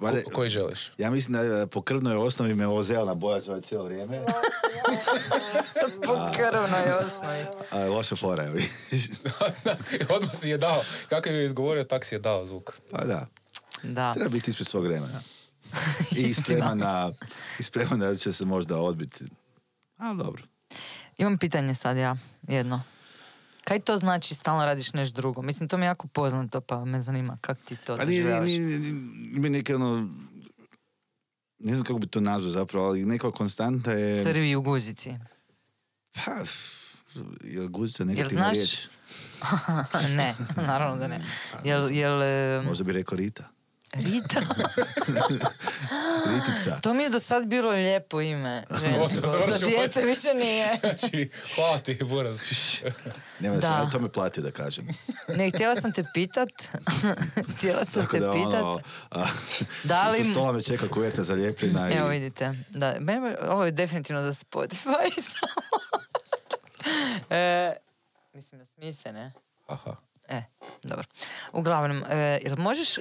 [0.00, 0.92] valjda- Ko- koji želiš?
[0.98, 4.20] ja mislim da uh, po krvnoj osnovi me ovo zelena boja zove cijelo vrijeme,
[6.04, 7.44] Po krvnoj osnovi.
[7.70, 8.70] a loša fora je, vidiš.
[10.08, 10.82] Odmah si je dao.
[11.08, 12.70] Kako je izgovorio, tak si je dao zvuk.
[12.90, 13.26] Pa da,
[13.82, 14.14] Da.
[14.14, 15.20] treba biti ispred svog vremena.
[16.12, 17.12] I spreman na,
[17.58, 19.24] i spreman da će se možda odbiti.
[19.96, 20.42] Ali dobro.
[21.18, 22.82] Imam pitanje sad ja, jedno.
[23.64, 25.42] Kaj to znači stalno radiš nešto drugo?
[25.42, 28.46] Mislim, to mi je jako poznato, pa me zanima kak ti to Pa nije, doživljavaš.
[28.46, 28.90] nije, nije,
[29.36, 30.08] ima neke ono,
[31.58, 34.22] ne znam kako bi to nazvao zapravo, ali neka konstanta je...
[34.22, 35.14] Crvi u guzici.
[36.12, 36.32] Pa,
[37.44, 38.54] je guzica negativna znaš...
[38.54, 38.88] riječ?
[40.16, 40.34] ne,
[40.68, 41.24] naravno da ne.
[41.64, 42.20] Jel, jel,
[42.64, 43.53] Možda bi rekao Rita.
[43.94, 44.40] Rita?
[46.26, 46.80] Ritica.
[46.80, 48.64] To mi je do sad bilo lijepo ime.
[48.80, 49.28] Žensko.
[49.50, 50.68] Za dijete više nije.
[50.80, 52.40] Znači, hvala ti, Buraz.
[53.40, 53.60] Nema Da.
[53.60, 53.66] da.
[53.68, 54.88] ja to me platio da kažem.
[55.28, 56.48] Ne, htjela sam te pitat.
[57.48, 58.54] htjela sam Tako te da pitat.
[58.54, 58.80] ono,
[59.10, 59.26] a,
[59.84, 64.22] Da li- stola me čeka kuveta zalijepljena i Evo vidite, da, meni, ovo je definitivno
[64.22, 65.10] za Spotify
[67.30, 67.72] e,
[68.34, 69.32] mislim da smije se, ne?
[69.66, 69.96] Aha.
[70.28, 70.42] E,
[70.82, 71.06] dobro.
[71.52, 72.98] Uglavnom, e, jel možeš...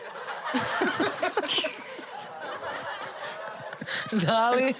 [4.26, 4.74] da li...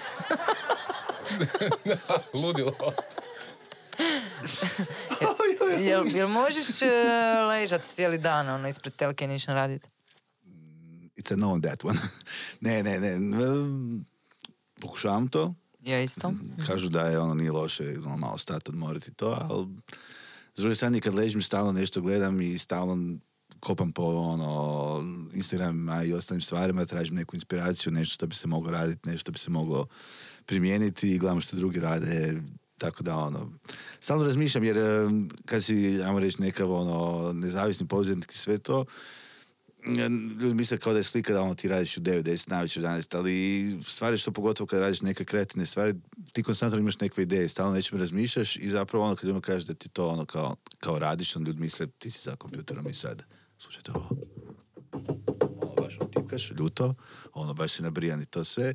[2.42, 2.94] Ludilo.
[5.80, 6.86] Jel, jel možeš e,
[7.48, 9.88] ležat cijeli dan, ono, ispred telke i ništa raditi?
[11.24, 11.98] it's a no on that one.
[12.60, 13.16] ne, ne, ne.
[13.18, 14.04] mm,
[14.80, 15.54] Pokušavam to.
[15.80, 16.32] Ja isto.
[16.66, 19.66] Kažu da je ono nije loše ono, malo stati odmoriti to, ali
[20.54, 23.18] s druge strane kad ležim stalno nešto gledam i stalno
[23.60, 25.02] kopam po ono,
[25.34, 29.38] Instagramima i ostalim stvarima, tražim neku inspiraciju, nešto što bi se moglo raditi, nešto bi
[29.38, 29.86] se moglo
[30.46, 32.42] primijeniti i gledam što drugi rade,
[32.78, 33.52] tako da ono,
[34.00, 34.76] stalno razmišljam jer
[35.44, 38.84] kad si, ajmo reći, nekav ono, nezavisni poduzetnik i sve to,
[40.40, 43.16] ljudi misle kao da je slika da ono ti radiš u 9, 10, navečer 11,
[43.16, 45.94] ali stvari što pogotovo kad radiš neke kreativne stvari,
[46.32, 49.74] ti konstantno imaš neke ideje, stalno nečem razmišljaš i zapravo ono kad ljudima kažeš da
[49.74, 53.22] ti to ono kao, kao radiš, onda ljudi misle ti si za kompjuterom i sad,
[53.58, 54.08] slušajte ovo.
[55.60, 56.94] Ono baš ono tipkaš, ljuto,
[57.32, 58.74] ono baš si nabrijan i to sve.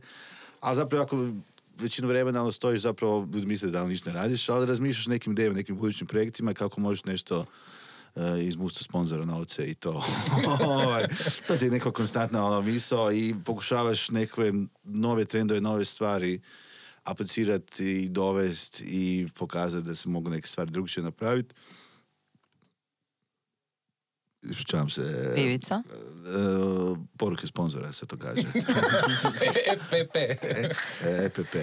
[0.61, 1.29] A zapravo ako
[1.77, 5.33] većinu vremena ono stojiš zapravo, ljudi misle da ono ništa ne radiš, ali razmišljaš nekim
[5.33, 7.45] idejama, nekim budućim projektima, kako možeš nešto
[8.15, 10.03] uh, izmusta sponzora novce i to.
[10.65, 11.05] Ovaj,
[11.47, 16.41] to ti je neka konstantna ono, misao i pokušavaš neke nove trendove, nove stvari
[17.03, 21.55] aplicirati i dovesti i pokazati da se mogu neke stvari drugčije napraviti.
[24.43, 25.31] Ispričavam se.
[25.35, 25.75] Pivica.
[25.75, 28.41] E, poruke sponzora se to kaže.
[29.73, 30.15] EPP.
[31.25, 31.55] EPP.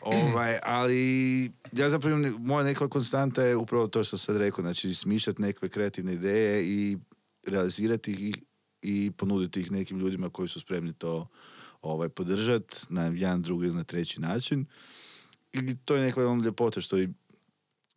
[0.00, 4.62] Ovaj, ali ja zapravo imam, moja neka konstanta je upravo to što sam sad rekao,
[4.62, 6.98] znači smišljati neke kreativne ideje i
[7.46, 8.36] realizirati ih
[8.82, 11.28] i ponuditi ih nekim ljudima koji su spremni to
[11.82, 14.66] ovaj, podržati na jedan, drugi ili na treći način.
[15.52, 17.08] I to je neka ono ljepota što i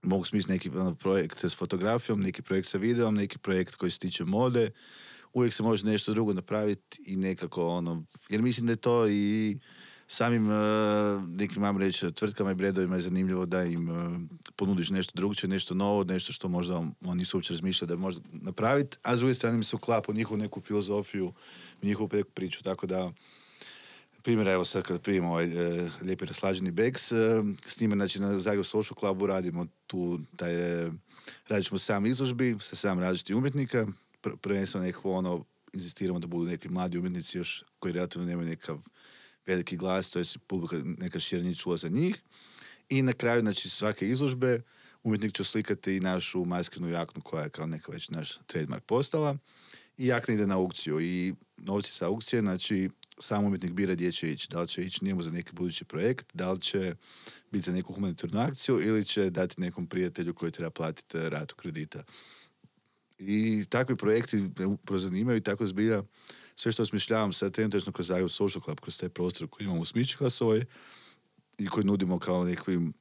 [0.04, 4.00] mogu smisliti neki ono, projekt s fotografijom, neki projekt sa videom, neki projekt koji se
[4.00, 4.72] tiče mode.
[5.34, 9.58] Uvijek se može nešto drugo napraviti i nekako ono, jer mislim da je to i
[10.08, 10.54] samim uh,
[11.28, 14.20] nekim, mam reći, tvrtkama i brendovima je zanimljivo da im uh,
[14.56, 18.20] ponudiš nešto drugčije, nešto novo, nešto što možda on- oni nisu uopće razmišljali da može
[18.32, 21.34] napraviti, a s druge strane mi se uklapa u njihovu neku filozofiju,
[21.82, 23.12] u njihovu priču, tako da
[24.24, 28.40] primjera, evo sad kad primimo ovaj e, lijepi raslađeni Bex, e, s njime, znači na
[28.40, 30.92] Zagreb Social Clubu radimo tu, taj, e,
[31.48, 33.88] radit ćemo sam izložbi sa sam različitih umjetnika,
[34.24, 38.80] pr- prvenstveno nekako ono inzistiramo da budu neki mladi umjetnici još koji relativno nemaju nekav
[39.46, 42.22] veliki glas, to je publika neka šira čula za njih.
[42.90, 44.62] I na kraju, znači, svake izložbe
[45.04, 49.38] umjetnik će slikati i našu maskinu jaknu koja je kao neka već naš trademark postala.
[49.98, 52.90] I jakna ide na aukciju i novci sa aukcije, znači
[53.24, 54.48] sam umjetnik bira gdje će ići.
[54.52, 56.96] Da li će ići njemu za neki budući projekt, da li će
[57.52, 62.04] biti za neku humanitarnu akciju ili će dati nekom prijatelju koji treba platiti ratu kredita.
[63.20, 66.04] I takvi projekti me upravo zanimaju i tako zbilja
[66.56, 69.86] sve što osmišljavam sad trenutačno kroz Zagreb Social Club, kroz taj prostor koji imamo u
[69.86, 70.66] Smičklasovoj
[71.58, 72.94] i koji nudimo kao nekim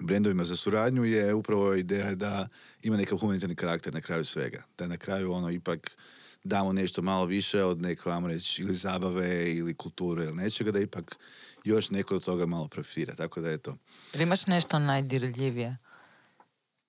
[0.00, 2.48] brendovima za suradnju je upravo ideja da
[2.82, 4.62] ima nekav humanitarni karakter na kraju svega.
[4.78, 5.96] Da na kraju ono ipak
[6.44, 10.78] damo nešto malo više od neko, vam reći, ili zabave ili kulture ili nečega, da
[10.78, 11.16] ipak
[11.64, 13.14] još neko od toga malo profitira.
[13.14, 13.76] Tako da je to.
[14.14, 15.76] Ili imaš nešto najdirljivije?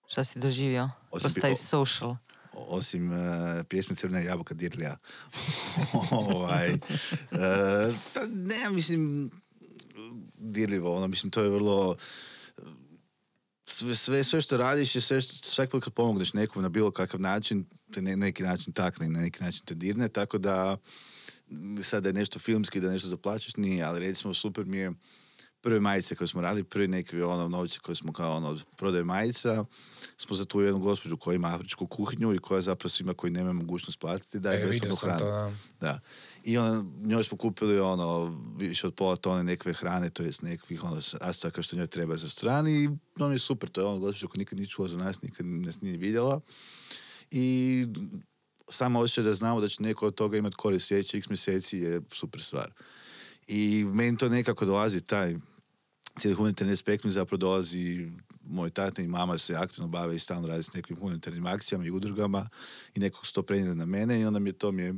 [0.07, 0.89] Što si doživio?
[1.11, 2.15] Osim Kroz pi- taj o- social.
[2.53, 3.17] Osim uh,
[3.69, 4.97] pjesme Crna jabuka dirlja.
[6.11, 6.79] ovaj, uh,
[8.31, 9.31] ne, mislim,
[10.37, 11.95] dirljivo, ono, mislim, to je vrlo
[13.65, 16.91] sve, sve, sve što radiš je sve što, svaki put kad pomogneš nekom na bilo
[16.91, 17.65] kakav način,
[17.95, 20.77] te ne, neki način takne, na neki način te dirne, tako da
[21.83, 24.91] sad da je nešto filmski, da nešto zaplaćaš, nije, ali recimo super mi je
[25.61, 29.03] prve majice koje smo radili, prvi neki ono novci koje smo kao ono od prodaje
[29.03, 29.65] majica,
[30.17, 33.53] smo za tu jednu gospođu koja ima afričku kuhinju i koja zapravo svima koji nemaju
[33.53, 35.19] mogućnost platiti daje E, besplatnu hranu.
[35.19, 35.53] to, da.
[35.79, 35.99] Da.
[36.43, 40.83] I onda njoj smo kupili ono više od pola tone nekve hrane, to jest nekakvih
[40.83, 44.27] ono sastojaka što njoj treba za strani i mi je super, to je ono gospođa
[44.27, 46.41] koja nikad nije čula za nas, nikad nas nije vidjela.
[47.37, 47.85] I
[48.69, 52.01] samo osjećaj da znamo da će neko od toga imati korist sljedećih x mjeseci je
[52.11, 52.73] super stvar.
[53.47, 55.35] I meni to nekako dolazi taj
[56.19, 58.11] cijeli humanitarni aspekt mi zapravo dolazi
[58.43, 61.91] moj tata i mama se aktivno bave i stalno rade s nekim humanitarnim akcijama i
[61.91, 62.49] udrugama
[62.93, 64.95] i nekog se to prenijeli na mene i onda mi je to mi je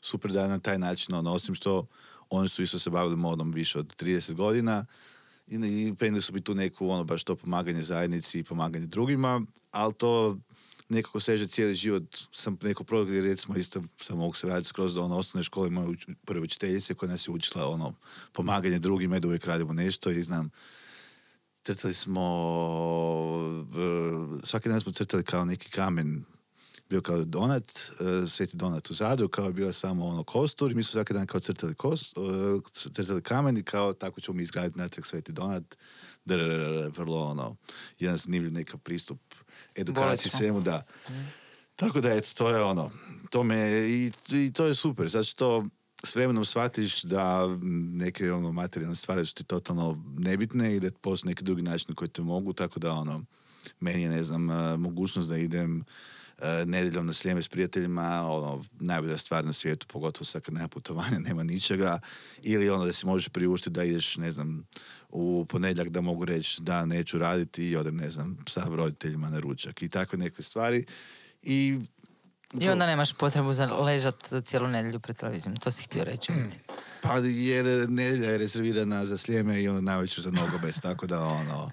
[0.00, 1.86] super da na taj način, ono, osim što
[2.30, 4.86] oni su isto se bavili modom više od 30 godina
[5.46, 9.94] i prenijeli su mi tu neku, ono, baš to pomaganje zajednici i pomaganje drugima, ali
[9.94, 10.38] to
[10.90, 12.18] nekako seže cijeli život.
[12.32, 15.88] Sam neko gdje recimo isto sam mogu se raditi skroz do ono, osnovne škole moje
[15.88, 17.94] uč- prve učiteljice koja nas je učila ono,
[18.32, 20.50] pomaganje drugima da uvijek radimo nešto i znam
[21.62, 22.26] crtali smo
[24.44, 26.24] svaki dan smo crtali kao neki kamen
[26.90, 30.74] bio kao donat, e, sveti donat u Zadru, kao je bio samo ono kostur i
[30.74, 32.20] mi smo svaki dan kao crtali, kost, e,
[32.92, 35.76] crtali kamen i kao tako ćemo mi izgraditi natrag sveti donat.
[36.24, 37.56] Drrrr, vrlo ono,
[37.98, 39.29] jedan zanimljiv nekav pristup
[39.76, 40.82] edukaciji svemu, da.
[41.76, 42.90] Tako da, eto, to je ono,
[43.30, 45.66] to me, i, i to je super, zato što
[46.04, 47.46] s vremenom shvatiš da
[47.92, 52.08] neke ono materijalne stvari su ti totalno nebitne i da postoje neki drugi načini koji
[52.08, 53.24] te mogu, tako da ono,
[53.80, 55.84] meni je, ne znam, eh, mogućnost da idem
[56.66, 61.18] nedjeljom na slijeme s prijateljima, ono, najbolja stvar na svijetu, pogotovo sad kad nema putovanja,
[61.28, 62.00] nema ničega,
[62.42, 64.66] ili ono da si možeš priuštiti da ideš, ne znam,
[65.08, 69.40] u ponedjeljak da mogu reći da neću raditi i odem, ne znam, sa roditeljima na
[69.40, 70.84] ručak i takve neke stvari.
[71.42, 71.78] I
[72.54, 75.56] I onda nemaš potrebu za ležat cijelu nedjelju pred televizijom.
[75.56, 76.32] To si htio reći.
[77.02, 81.70] Pa jer nedjelja je rezervirana za slijeme i onda najveću za nogomet, tako da ono...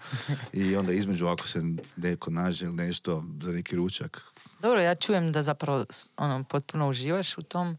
[0.53, 1.61] I onda između ako se
[1.95, 4.21] neko nađe ili nešto za neki ručak.
[4.59, 5.85] Dobro, ja čujem da zapravo
[6.17, 7.77] ono, potpuno uživaš u tom.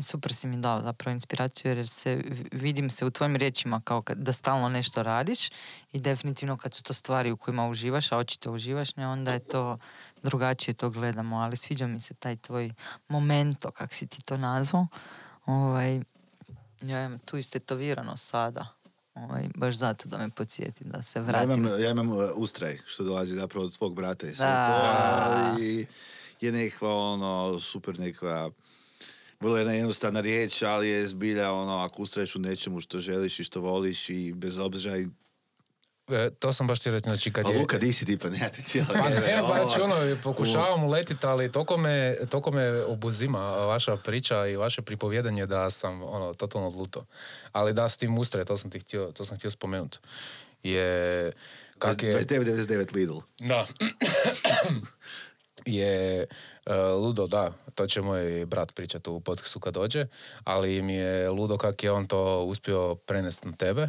[0.00, 4.18] Super si mi dao zapravo inspiraciju jer se vidim se u tvojim riječima kao kad,
[4.18, 5.48] da stalno nešto radiš
[5.92, 9.38] i definitivno kad su to stvari u kojima uživaš, a očito uživaš, ne, onda je
[9.38, 9.78] to
[10.22, 12.72] drugačije to gledamo, ali sviđa mi se taj tvoj
[13.08, 14.86] momento, kak si ti to nazvao.
[15.46, 16.00] Ovaj,
[16.82, 18.79] ja imam tu istetovirano sada.
[19.20, 21.52] Ovaj, baš zato da me podsjeti da se Ja vratim.
[21.52, 25.54] imam, ja imam uh, ustraj, što dolazi zapravo od tvog brata i sve Da.
[25.56, 25.62] to.
[25.62, 25.86] I
[26.40, 28.50] je nekakva ono, super nekakva
[29.40, 33.44] vrlo jedna jednostavna riječ, ali je zbilja ono, ako ustraješ u nečemu što želiš i
[33.44, 35.08] što voliš i bez obzira i...
[36.12, 37.58] E, to sam baš ti reći, znači kad A je...
[37.58, 41.26] Luka, di si ti pa ne, te cijelo Pa ne, pa znači ono, pokušavam uletiti,
[41.26, 46.68] ali toliko me, toliko me obuzima vaša priča i vaše pripovjedanje da sam ono, totalno
[46.68, 47.04] odluto.
[47.52, 49.98] Ali da, s tim ustroje, to sam ti htio, to sam htio spomenuti.
[50.62, 51.32] Je,
[51.78, 52.20] kak je...
[52.20, 53.18] 29,99 Lidl.
[53.38, 53.66] Da.
[55.66, 56.26] je
[56.66, 60.06] e, ludo, da, to će moj brat pričati u podcastu kad dođe,
[60.44, 63.88] ali mi je ludo kak je on to uspio prenesti na tebe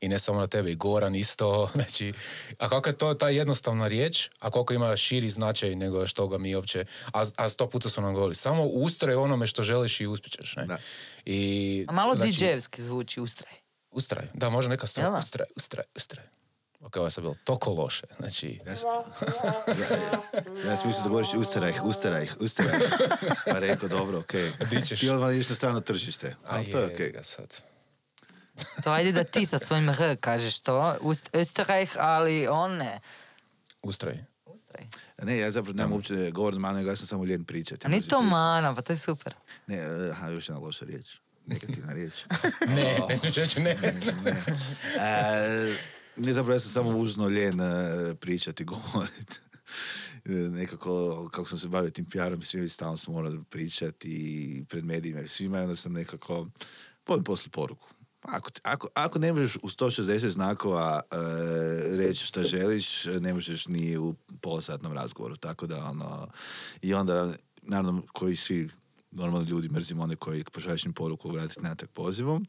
[0.00, 2.12] i ne samo na tebe, i Goran isto, znači,
[2.58, 6.38] a kako je to ta jednostavna riječ, a koliko ima širi značaj nego što ga
[6.38, 10.06] mi uopće, a, a sto puta su nam govorili, samo ustroj onome što želiš i
[10.06, 10.64] uspjećeš, ne?
[10.66, 10.78] Da.
[11.24, 13.52] I, A malo znači, DJ-evski zvuči ustraj.
[13.90, 16.26] Ustraj, da, može neka stvar, ustraj, ustraj, ustraj.
[16.80, 18.06] Ok, ovo je sad bilo toliko loše.
[18.18, 20.00] Znači, Ja sam, ja,
[20.66, 22.82] ja sam mislio da govoriš ustarajh, ustarajh, ustarajh.
[23.46, 24.52] Pa rekao, dobro, okej.
[24.84, 25.00] Ćeš?
[25.00, 26.28] Ti odmah ideš na strano tržište.
[26.28, 27.10] a Ali to je okej.
[27.10, 27.60] ga sad.
[28.84, 30.96] To ajde da ti sa svojim R kažeš to.
[31.00, 33.00] Ust- Österreich, ali on ne.
[33.82, 34.18] Ustraj.
[34.46, 34.86] Ustraj.
[35.18, 37.86] Ne, ja zapravo nemam uopće govor manu, nego ja sam samo ljen pričati.
[37.86, 39.34] A ni to mana, pa to je super.
[39.66, 41.06] Ne, e, aha, još jedna loša riječ.
[41.46, 42.12] Negativna riječ.
[42.76, 43.74] Ne, ne smiješ reći ne.
[43.74, 43.92] ne.
[45.00, 45.74] E,
[46.20, 49.38] ne, zapravo ja sam samo užno ljen e, pričati, govoriti.
[50.24, 55.20] E, nekako, kako sam se bavio tim PR-om, svi stalno sam morao pričati pred medijima
[55.20, 56.46] i svima, onda sam nekako,
[57.06, 57.88] volim poslati poruku.
[58.22, 61.16] Ako, ako, ako ne možeš u 160 znakova e,
[61.96, 65.36] reći šta želiš, ne možeš ni u polosatnom razgovoru.
[65.36, 66.28] Tako da, ono,
[66.82, 68.68] i onda, naravno, koji svi
[69.10, 72.46] normalni ljudi mrzimo one koji pošalješ im poruku vratiti natrag pozivom.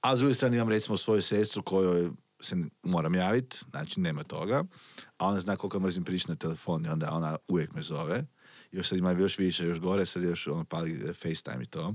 [0.00, 2.10] A s druge strane imam recimo svoju sestru kojoj
[2.44, 4.64] se moram javiti, znači nema toga.
[5.18, 8.24] A ona zna koliko mrzim pričati na telefon i onda ona uvijek me zove.
[8.72, 11.94] Još sad ima još više, još gore, sad još ono pali eh, FaceTime i to.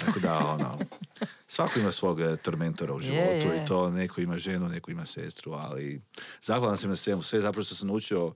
[0.00, 0.78] Tako da, ono,
[1.48, 3.62] svako ima svog eh, tormentora u životu je.
[3.64, 6.02] i to neko ima ženu, neko ima sestru, ali
[6.42, 7.22] zahvalan sam na svemu.
[7.22, 8.34] Sve zapravo što sam naučio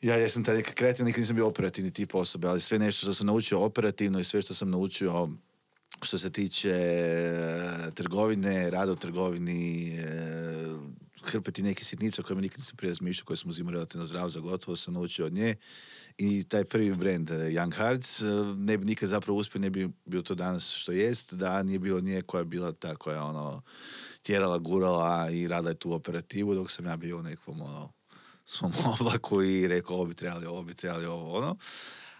[0.00, 3.14] ja jesam taj neka kreativni, nikad nisam bio operativni tip osobe, ali sve nešto što
[3.14, 5.28] sam naučio operativno i sve što sam naučio
[6.02, 10.06] što se tiče e, trgovine, rada u trgovini, e,
[11.22, 14.40] hrpati neke sitnice o kojima nikad nisam prije razmišljao, koje sam uzimao relativno zdravo za
[14.40, 15.54] gotovo, sam naučio od nje.
[16.18, 18.24] I taj prvi brand, e, Young Hearts, e,
[18.56, 22.00] ne bi nikad zapravo uspio, ne bi bio to danas što jest, da nije bilo
[22.00, 23.62] nje koja je bila ta koja je ono,
[24.22, 27.92] tjerala, gurala i radila je tu operativu, dok sam ja bio u nekakvom ono,
[28.44, 31.56] svom oblaku i rekao ovo bi trebali, ovo bi trebali, ovo ono.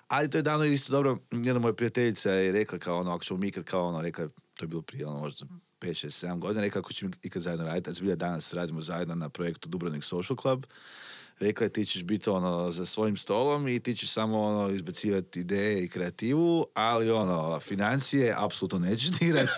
[0.09, 3.39] Ali to je davno isto dobro, jedna moja prijateljica je rekla kao ono, ako ćemo
[3.39, 5.47] mi ikad kao ono, rekla, to je bilo prije ono, možda
[5.81, 9.15] 5, 6, 7 godina, rekla ako ćemo ikad zajedno raditi, a zbilja danas radimo zajedno
[9.15, 10.67] na projektu Dubrovnik Social Club,
[11.39, 15.41] rekla je ti ćeš biti ono za svojim stolom i ti ćeš samo ono izbacivati
[15.41, 19.49] ideje i kreativu, ali ono financije apsolutno nećeš dirat,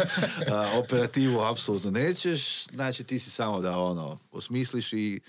[0.78, 5.20] operativu apsolutno nećeš, znači ti si samo da ono osmisliš i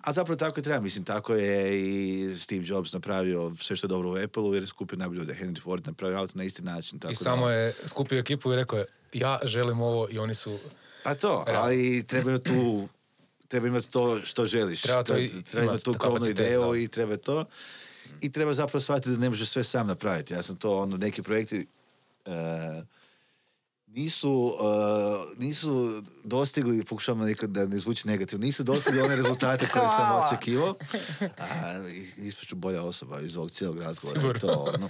[0.00, 3.88] a zapravo tako i treba, mislim, tako je i Steve Jobs napravio sve što je
[3.88, 5.36] dobro u Apple-u jer je skupio najbolje ljude.
[5.40, 6.98] Henry Ford napravio auto na isti način.
[6.98, 10.34] Tako I da- samo je skupio ekipu i rekao je, ja želim ovo i oni
[10.34, 10.58] su...
[11.04, 12.88] Pa to, ali treba tu
[13.48, 14.82] treba imati to što želiš.
[14.82, 17.44] Treba to i- treba imati tu krovnu ideju i treba to.
[18.20, 20.34] I treba zapravo shvatiti da ne možeš sve sam napraviti.
[20.34, 21.66] Ja sam to, ono, neki projekti
[22.26, 22.30] e,
[23.94, 29.88] nisu, e, nisu dostigli, pokušavam nekad da ne zvuči negativno, nisu dostigli one rezultate koje
[29.88, 30.74] sam očekivao.
[31.38, 31.44] A,
[32.16, 34.20] ispaću bolja osoba iz ovog cijelog razgovora.
[34.20, 34.40] Sigurno.
[34.40, 34.88] To, ono.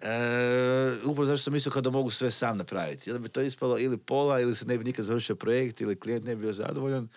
[0.00, 3.10] E, upravo zašto sam mislio kao da mogu sve sam napraviti.
[3.10, 6.00] I onda bi to ispalo ili pola, ili se ne bi nikad završio projekt, ili
[6.00, 7.08] klijent ne bi bio zadovoljan.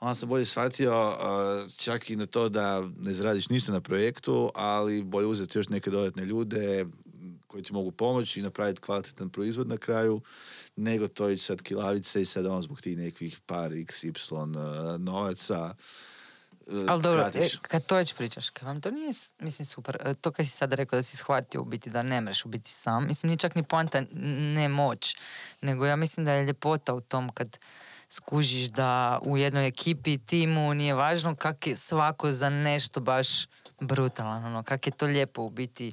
[0.00, 4.50] Onda sam bolje shvatio uh, čak i na to da ne zaradiš ništa na projektu,
[4.54, 6.86] ali bolje uzeti još neke dodatne ljude
[7.54, 10.20] koji ti mogu pomoći i napraviti kvalitetan proizvod na kraju,
[10.76, 14.46] nego to ići sad kilavice i sad on zbog tih nekih par x, y uh,
[14.98, 15.74] novaca.
[16.66, 20.14] uh, Ali dobro, e, kad to već pričaš, kad vam to nije, mislim, super, e,
[20.14, 22.70] to kad si sad rekao da si shvatio u biti da ne mreš u biti
[22.70, 24.02] sam, mislim, nije čak ni poanta
[24.54, 25.16] ne moć,
[25.60, 27.58] nego ja mislim da je ljepota u tom kad
[28.08, 33.46] skužiš da u jednoj ekipi, timu, nije važno kak je svako za nešto baš
[33.80, 35.92] brutalan, ono, kak je to lijepo u biti.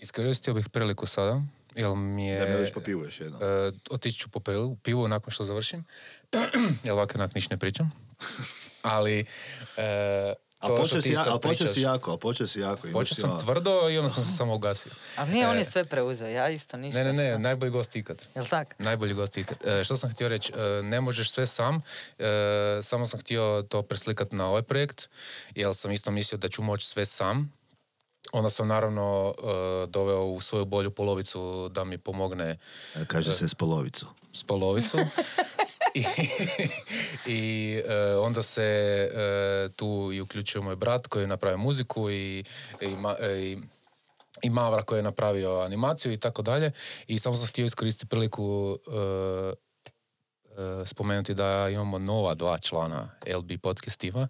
[0.00, 1.42] Iskoristio bih priliku sada,
[1.74, 2.40] jer mi je...
[2.40, 3.38] Da mi odeš po pivu još jedno.
[3.42, 5.84] E, otići ću po pivu, pivu nakon što završim,
[6.84, 7.90] jer ovako onak niš ne pričam.
[8.82, 9.24] Ali...
[9.76, 12.88] E, A to što počeo si, ja, počeo si jako, ali počeo si jako.
[12.92, 14.92] Počeo sam ono- tvrdo i onda sam se samo ugasio.
[15.16, 16.98] Ali nije, on je E, sve preuzeo, ja isto ništa.
[16.98, 17.38] Ne, ne, ne, šta.
[17.38, 18.26] najbolji gost ikad.
[18.34, 18.74] Jel tak?
[18.78, 19.58] Najbolji gost ikad.
[19.66, 20.52] E, što sam htio reći?
[20.56, 21.82] E, ne možeš sve sam.
[22.18, 22.24] E,
[22.82, 25.08] samo sam htio to preslikati na ovaj projekt,
[25.54, 27.52] jer sam isto mislio da ću moći sve sam.
[28.32, 29.42] Onda sam naravno e,
[29.86, 32.58] doveo u svoju bolju polovicu da mi pomogne
[33.06, 34.06] Kaže se s polovicu.
[34.32, 34.98] s polovicu.
[35.94, 36.04] I,
[37.26, 38.62] i e, onda se
[39.14, 42.44] e, tu i uključio moj brat koji je napravio muziku i,
[42.80, 43.58] i, ma- e, i,
[44.42, 46.70] i Mavra koji je napravio animaciju i tako dalje.
[47.06, 49.52] I samo sam htio iskoristiti priliku e, e,
[50.86, 54.28] spomenuti da imamo nova dva člana LB podcastiva.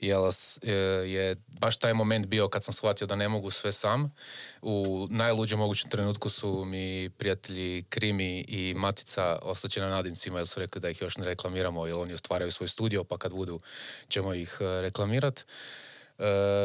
[0.00, 0.72] Jer s- e,
[1.06, 4.14] je baš taj moment bio kad sam shvatio da ne mogu sve sam.
[4.62, 10.60] U najluđem mogućem trenutku su mi prijatelji Krimi i Matica ostaće na nadimcima jer su
[10.60, 13.60] rekli da ih još ne reklamiramo jer oni ostvaraju svoj studio pa kad budu
[14.08, 15.44] ćemo ih e, reklamirat.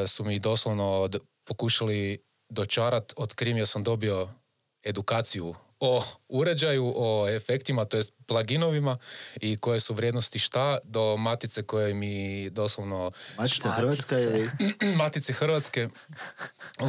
[0.07, 1.09] Su mi doslovno
[1.45, 4.29] pokušali dočarat od Krimija sam dobio
[4.83, 8.97] edukaciju o uređaju, o efektima, to jest pluginovima
[9.41, 13.11] i koje su vrijednosti šta, do matice koje mi doslovno...
[13.37, 14.49] Matica Hrvatska je...
[15.01, 15.89] Matice Hrvatske,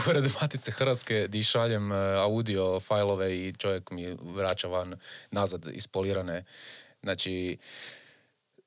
[0.09, 4.97] ured Matice Hrvatske, di šaljem e, audio fajlove i čovjek mi vraća van
[5.31, 6.45] nazad ispolirane.
[7.03, 7.59] Znači,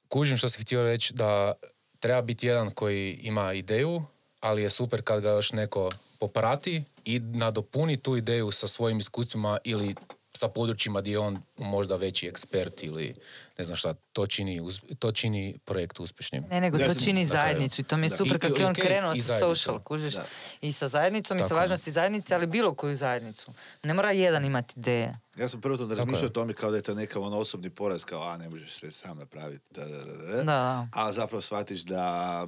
[0.07, 1.53] kužim što si htio reći da
[1.99, 4.03] treba biti jedan koji ima ideju,
[4.39, 9.57] ali je super kad ga još neko poprati i nadopuni tu ideju sa svojim iskustvima
[9.63, 9.95] ili
[10.37, 13.15] sa područjima gdje je on možda veći ekspert ili
[13.57, 14.61] ne znam šta, to čini,
[14.99, 16.43] to čini projekt uspješnim.
[16.43, 17.41] Ne, nego Ja to sam- čini Tako je.
[17.43, 18.17] zajednicu i to mi je Da.
[18.17, 19.55] super kako je on krenuo i sa zajednicom.
[19.55, 20.13] social, kužiš?
[20.13, 20.25] Da.
[20.61, 23.51] I sa zajednicom i sa Tako važnosti zajednice, ali bilo koju zajednicu.
[23.83, 25.19] Ne mora jedan imati ideje.
[25.35, 27.69] Ja sam prvo to Tako razmišljao o tome kao da je to neka ono osobni
[27.69, 29.73] poraz, kao a ne možeš sve sam napraviti.
[29.73, 30.43] Da, da, da, da.
[30.43, 30.87] Da.
[30.93, 32.47] A zapravo shvatiš da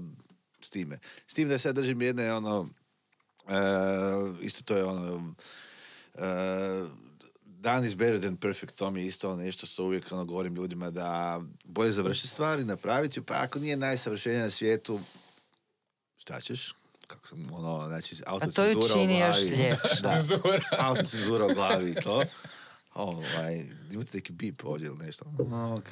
[0.62, 1.00] s time.
[1.28, 2.68] S tim da sad držim jedne ono,
[3.48, 3.52] e,
[4.42, 5.34] isto to je ono,
[6.16, 6.22] e,
[7.62, 10.90] done is better than perfect, to mi je isto nešto što uvijek ono, govorim ljudima
[10.90, 15.00] da bolje završiti stvari, napraviti pa ako nije najsavršenije na svijetu,
[16.18, 16.74] šta ćeš?
[17.08, 19.50] Kako sam, ono, znači, A to ju autocenzura u čini još glavi.
[19.64, 20.02] ljepše.
[20.02, 20.10] Da.
[20.10, 20.62] Cenzura.
[20.88, 22.24] autocenzura u glavi i to.
[22.94, 25.26] Ovaj, imate neki bip ovdje ili nešto.
[25.78, 25.90] Ok.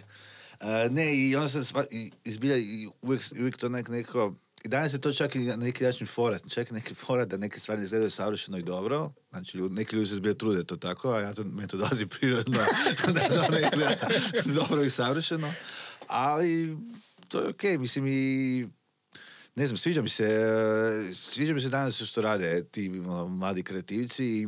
[0.59, 4.33] E, ne, i onda sam sva, i, izbilja, i uvijek, uvijek to nek, neko,
[4.63, 7.37] i danas je to čak i na neki način fora, čak i neki fora da
[7.37, 9.13] neke stvari izgledaju savršeno i dobro.
[9.29, 12.59] Znači, neki ljudi se zbilja trude to tako, a ja to, meni to dolazi prirodno
[13.13, 14.07] da to ne izgleda
[14.59, 15.53] dobro i savršeno.
[16.07, 16.77] Ali
[17.27, 18.67] to je okej, mislim i
[19.55, 20.29] ne znam, sviđa mi se,
[21.13, 24.47] sviđa mi se danas što rade ti ono, mladi kreativci i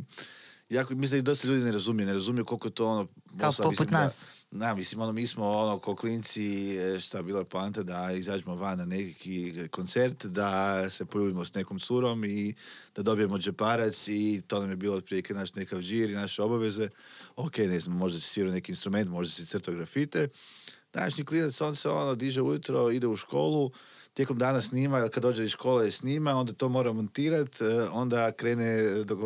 [0.70, 3.08] jako, mislim da i dosta ljudi ne razumije, ne razumiju koliko je to ono...
[3.40, 4.10] Kao poput mislim da-
[4.52, 8.78] Da, mislim, ono, mi smo ono, ko klinci, e, šta bila poanta da izađemo van
[8.78, 12.54] na neki koncert, da se poljubimo s nekom curom i
[12.96, 16.90] da dobijemo džeparac i to nam je bilo otprilike naš nekav žir i naše obaveze.
[17.36, 20.28] Ok, ne znam, možda si svirao neki instrument, možda si crtao grafite.
[20.94, 23.72] Današnji klinac, on se ono, diže ujutro, ide u školu,
[24.14, 28.78] tijekom dana snima, kad dođe iz škole snima, onda to mora montirat, e, onda krene,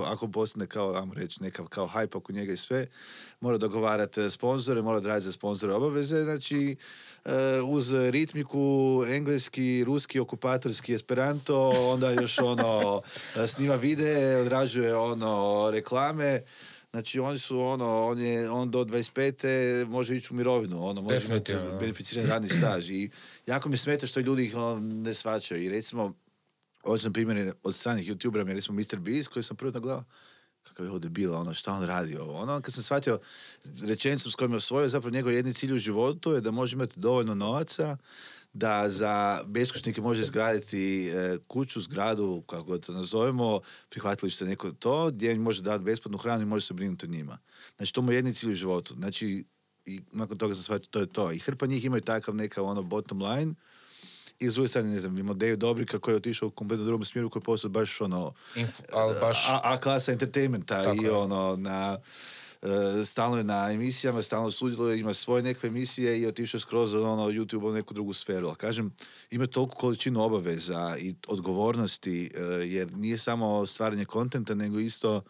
[0.05, 2.87] ako postane kao, ajmo reći, nekav kao hype oko njega i sve,
[3.39, 6.75] mora dogovarati sponzore, mora odraditi za sponzore obaveze, znači
[7.25, 13.01] e, uz ritmiku, engleski, ruski, okupatorski, esperanto, onda još ono,
[13.35, 16.41] e, snima videe, odrađuje ono, reklame,
[16.93, 19.87] Znači oni su ono, on je, on do 25.
[19.87, 23.09] može ići u mirovinu, ono, može imati beneficirani radni staž i
[23.47, 26.13] jako mi smeta što ljudi ih ono, ne shvaćaju i recimo,
[26.83, 28.99] hoću primjer od stranih youtubera, mi recimo Mr.
[28.99, 30.03] Beast koji sam prvo gledao,
[30.63, 32.33] kakav je ovo debila, ono, šta on radi ovo.
[32.33, 33.19] Ono, kad sam shvatio
[33.81, 36.99] rečenicu s kojom je osvojio, zapravo njegov jedni cilj u životu je da može imati
[36.99, 37.97] dovoljno novaca
[38.53, 45.11] da za beskućnike može izgraditi e, kuću, zgradu, kako god to nazovemo, prihvatilište neko to,
[45.11, 47.37] gdje im može dati besplatnu hranu i može se brinuti o njima.
[47.77, 48.93] Znači, to mu je jedni cilj u životu.
[48.93, 49.45] Znači,
[49.85, 51.31] i nakon toga sam shvatio, to je to.
[51.31, 53.53] I hrpa njih imaju takav neka ono bottom line,
[54.39, 57.05] i s druge strane, ne znam, imamo Dave Dobrika koji je otišao u kompletno drugom
[57.05, 59.49] smjeru koji je postao baš ono Inf- ali baš...
[59.49, 61.99] a, a klasa entertainmenta Tako i ono na
[63.05, 67.29] stalno je na emisijama, stalno sudjeluje, ima svoje nekakve emisije i otišao skroz od ono
[67.29, 68.47] YouTube u neku drugu sferu.
[68.47, 68.93] Ali kažem,
[69.31, 75.21] ima toliko količinu obaveza i odgovornosti, e, jer nije samo stvaranje kontenta, nego isto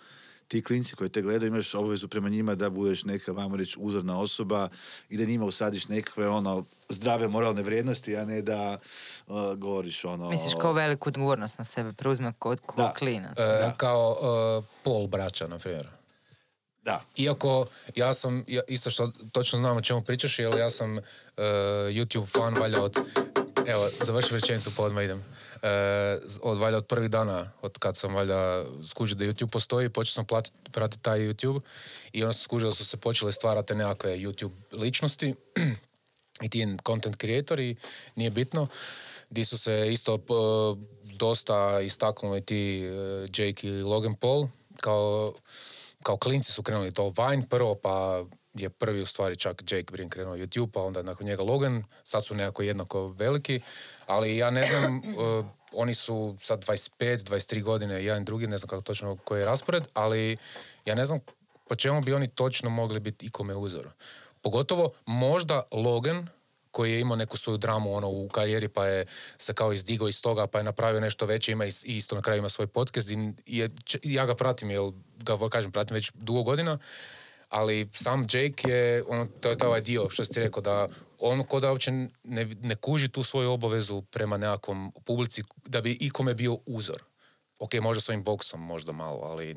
[0.47, 4.19] ti klinci koji te gledaju imaš obavezu prema njima da budeš neka, vamo reći, uzorna
[4.19, 4.69] osoba
[5.09, 8.77] i da njima usadiš nekakve ono zdrave moralne vrijednosti, a ne da
[9.27, 10.29] e, govoriš ono...
[10.29, 12.93] Misliš kao veliku odgovornost na sebe preuzme kod ko Da.
[12.93, 13.39] klinac.
[13.39, 13.73] e, da.
[13.77, 16.02] kao e, pol braća, na primjer.
[16.83, 17.01] Da.
[17.17, 17.65] Iako
[17.95, 21.01] ja sam, ja, isto što točno znam o čemu pričaš, jer ja sam e,
[21.89, 22.99] YouTube fan valjda od,
[23.67, 25.23] evo, završim rečenicu pa odmah idem.
[26.23, 30.11] Z- od valjda od prvih dana, od kad sam valjda skužio da YouTube postoji, počeo
[30.11, 31.59] sam platit, pratiti taj YouTube
[32.11, 35.35] i onda sam skužio da su se počele stvarati nekakve YouTube ličnosti
[36.45, 37.75] i ti content creatori,
[38.15, 38.67] nije bitno,
[39.29, 40.33] di su se isto p-
[41.03, 42.81] dosta istaknuli ti
[43.37, 44.47] Jake i Logan Paul,
[44.81, 45.33] kao,
[46.03, 48.23] kao klinci su krenuli to Vine prvo, pa
[48.53, 52.25] je prvi u stvari čak Jake Brin krenuo YouTube, pa onda nakon njega Logan, sad
[52.25, 53.61] su nekako jednako veliki,
[54.05, 58.57] ali ja ne znam, e, oni su sad 25, 23 godine, jedan i drugi, ne
[58.57, 60.37] znam kako točno koji je raspored, ali
[60.85, 61.19] ja ne znam
[61.67, 63.89] po čemu bi oni točno mogli biti ikome uzor.
[64.41, 66.27] Pogotovo možda Logan,
[66.73, 69.05] koji je imao neku svoju dramu ono u karijeri pa je
[69.37, 72.39] se kao izdigao iz toga pa je napravio nešto veće ima i isto na kraju
[72.39, 73.69] ima svoj podcast i je,
[74.03, 74.81] ja ga pratim jer
[75.17, 76.79] ga kažem pratim već dugo godina
[77.49, 80.87] ali sam Jake je ono, to je taj ovaj dio što ti rekao da
[81.19, 81.91] on ko da uopće
[82.23, 87.03] ne, ne kuži tu svoju obavezu prema nekakvom publici da bi ikome bio uzor.
[87.59, 89.55] Ok možda svojim boksom možda malo ali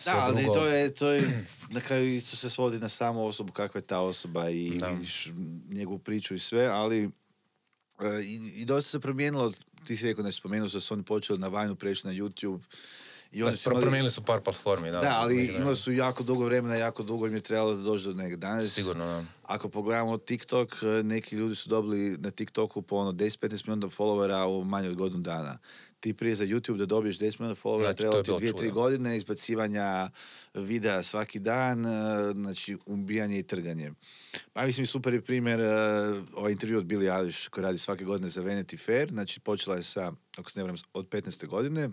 [0.00, 0.54] sve Da, ali drugo...
[0.54, 4.00] to je, to je, na kraju isto se svodi na samu osobu kakva je ta
[4.00, 4.88] osoba i Da.
[4.88, 5.28] vidiš
[5.68, 7.04] njegovu priču i sve, ali
[8.00, 9.52] e, i, i dosta se promijenilo,
[9.86, 12.60] ti si rekao, znači spomenuo da su oni počeli na Vajnu, prešli na YouTube
[13.32, 15.00] i oni su promijenili su par platformi, da.
[15.00, 18.14] Da, ali imali su jako dugo vremena, jako dugo im je trebalo da dođe do
[18.14, 18.36] negdje.
[18.36, 19.24] Danas, Sigurno, da.
[19.42, 24.46] ako pogledamo TikTok, e, neki ljudi su dobili na TikToku po ono 10-15 milijuna followera
[24.46, 25.58] u manje od godinu dana.
[26.00, 28.72] Ti prije za YouTube da dobiješ 10 milijuna followera, Znači, trebalo ti bilo 2-3 čudo.
[28.72, 30.10] godine izbacivanja
[30.54, 33.92] videa svaki dan, e, znači ubijanje i trganje.
[34.52, 35.64] Pa mislim, super je primjer e,
[36.34, 39.82] ovaj intervju od Billie Eilish koji radi svake godine za Vanity Fair, znači počela je
[39.82, 41.46] sa, ako se ne varam, od 15.
[41.46, 41.88] godine,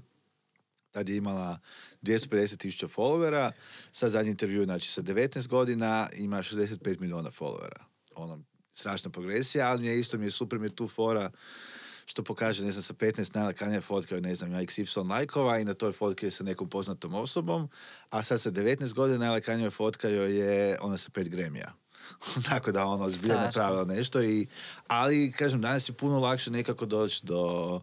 [0.91, 1.60] tad je imala
[2.01, 3.51] 250 tisuća followera,
[3.91, 7.84] sad zadnji intervju, znači sa 19 godina ima 65 milijuna followera.
[8.16, 8.43] Ono,
[8.74, 11.32] strašna progresija, ali mi je isto mi je super mi je tu fora
[12.08, 15.74] što pokaže, ne znam, sa 15 najlakanija fotka, je, ne znam, XY lajkova i na
[15.74, 17.70] toj fotki je sa nekom poznatom osobom,
[18.10, 21.74] a sad sa 19 godina najlakanija fotka joj je ona sa 5 gremija.
[22.49, 24.47] Tako da ono zbilja napravila nešto i,
[24.88, 27.82] ali kažem, danas je puno lakše nekako doći do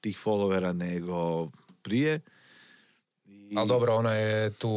[0.00, 1.48] tih followera nego
[1.82, 2.20] prije.
[3.26, 4.70] I- Ali dobro, ona je tu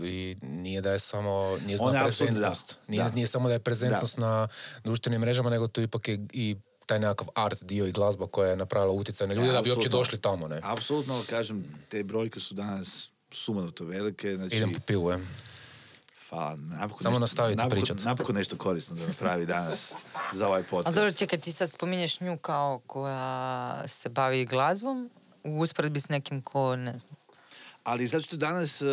[0.00, 2.78] i nije da je samo Ona apsolutno, prezentnost.
[2.78, 2.84] da.
[2.88, 3.10] Nije, Da.
[3.10, 4.48] nije samo da je prezentnost na
[4.84, 6.56] društvenim mrežama, nego tu ipak je i
[6.86, 9.88] taj nekakav art dio i glazba koja je napravila utjecaj na ljude da bi uopće
[9.88, 10.60] došli tamo, ne?
[10.62, 14.36] Apsolutno, kažem, te brojke su danas sumanuto velike.
[14.36, 15.26] Znači, Idem po pivu, je.
[16.32, 16.56] Hvala.
[16.56, 18.04] Napokon Samo nešto, nastavite napokon, pričat.
[18.04, 19.94] Napokon nešto korisno da napravi danas
[20.38, 20.86] za ovaj podcast.
[20.86, 25.10] Ali dobro, čekaj, ti sad spominješ nju kao koja se bavi glazbom
[25.44, 27.16] u usporedbi s nekim ko, ne znam.
[27.84, 28.86] Ali zato što danas e,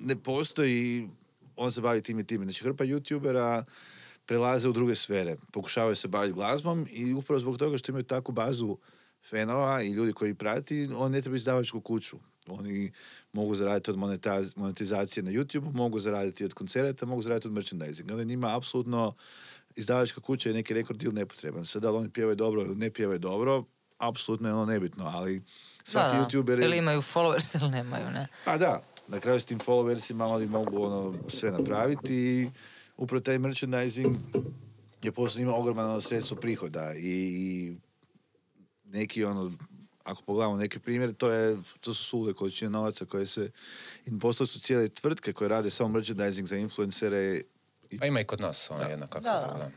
[0.00, 1.08] ne postoji,
[1.56, 2.44] on se bavi tim i time.
[2.44, 3.64] Znači, hrpa youtubera
[4.30, 5.36] prelaze u druge sfere.
[5.52, 8.76] Pokušavaju se baviti glazbom i upravo zbog toga što imaju takvu bazu
[9.30, 12.16] fenova i ljudi koji prati, on ne treba izdavačku kuću.
[12.46, 12.92] Oni
[13.32, 18.14] mogu zaraditi od monetaz- monetizacije na YouTube, mogu zaraditi od koncerata, mogu zaraditi od merchandisinga.
[18.14, 19.14] Onda njima apsolutno
[19.76, 21.64] izdavačka kuća je neki rekord deal nepotreban.
[21.66, 23.64] Sad da li oni pjevaju dobro ili ne pjevaju dobro,
[23.98, 25.42] apsolutno je ono nebitno, ali
[25.84, 26.26] svaki Da, da.
[26.28, 26.64] youtuber.
[26.64, 28.28] Ili imaju followers ili nemaju, ne?
[28.44, 32.50] Pa da, na kraju s tim followersima oni mogu ono sve napraviti i
[33.00, 34.16] upravo taj merchandising
[35.02, 37.76] je posao ima ogroman ono, sredstvo prihoda i, i
[38.84, 39.52] neki ono
[40.04, 43.50] ako pogledamo neke primjere, to, je, to su sulude količine novaca koje se,
[44.06, 47.42] i postale su cijele tvrtke koje rade samo merchandising za influencere.
[47.90, 49.38] I, A ima i kod nas, ona jedna, kako Da.
[49.38, 49.70] se zove, da.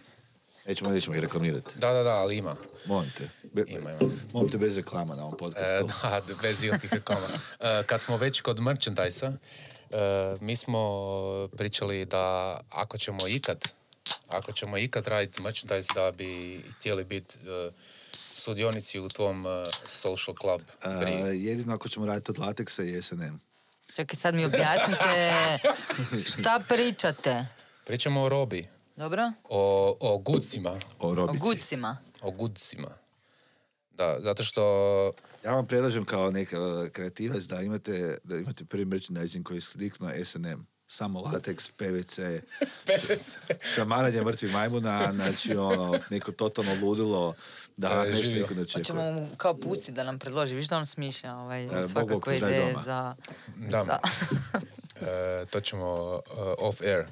[0.67, 1.79] nećemo, nećemo ih reklamirati.
[1.79, 2.55] Da, da, da, ali ima.
[2.85, 3.29] Molim te.
[3.53, 4.11] Be, Ima, ima.
[4.33, 5.87] Molim te bez reklama na ovom E, podcastu.
[6.01, 7.27] da, bez ikakvih reklama.
[7.59, 9.31] E, kad smo već kod merchandise
[10.39, 10.79] mi smo
[11.57, 13.63] pričali da ako ćemo ikad,
[14.27, 17.71] ako ćemo ikad raditi merchandise da bi htjeli biti e,
[18.11, 19.49] sudionici u tvom e,
[19.87, 20.61] social club.
[21.33, 23.39] Jedino ako ćemo raditi od lateksa i SNM.
[23.95, 25.59] Čekaj, sad mi objasnite
[26.31, 27.45] šta pričate.
[27.85, 29.31] Pričamo o robi, Dobro?
[29.43, 31.97] o, o gucima, O O gucima.
[32.21, 32.89] o gucima.
[33.91, 34.63] Da, zato što
[35.43, 39.61] Ja vam predlažem kao neka uh, kreativac da imate, da imate prvi merchandising koji je
[39.61, 40.65] sliknuo S&M.
[40.87, 42.19] Samo lateks, PVC,
[42.85, 43.37] PVC.
[43.75, 47.35] šamaranje mrtvih majmuna, znači ono, neko totalno ludilo
[47.77, 48.41] da E, nešto živio.
[48.41, 48.83] niko ne očekuje.
[48.83, 50.55] Hoćemo mu kao pustiti da nam predloži.
[50.55, 53.15] Viš da on smišlja ovaj, svakakve pozdrav ideje za...
[53.55, 53.83] Da.
[53.83, 53.97] za...
[55.45, 55.85] To ćemo
[56.27, 57.05] e, off air.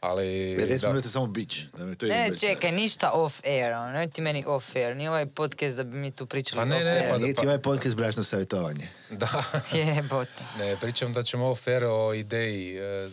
[0.00, 0.56] Ali...
[0.56, 1.02] Ne, recimo da.
[1.02, 1.62] samo bić.
[1.68, 4.96] Da mi to je Ne, čekaj, ništa off air, ono, nemoj ti meni off air,
[4.96, 7.10] nije ovaj podcast da bi mi tu pričali Pa ne, off ne, air.
[7.10, 8.88] pa- Nije ti ovaj podcast brašno savjetovanje.
[9.10, 9.28] Da.
[9.74, 10.30] Jebote.
[10.58, 12.76] Ne, pričam da ćemo off air o ideji.
[12.76, 13.08] e,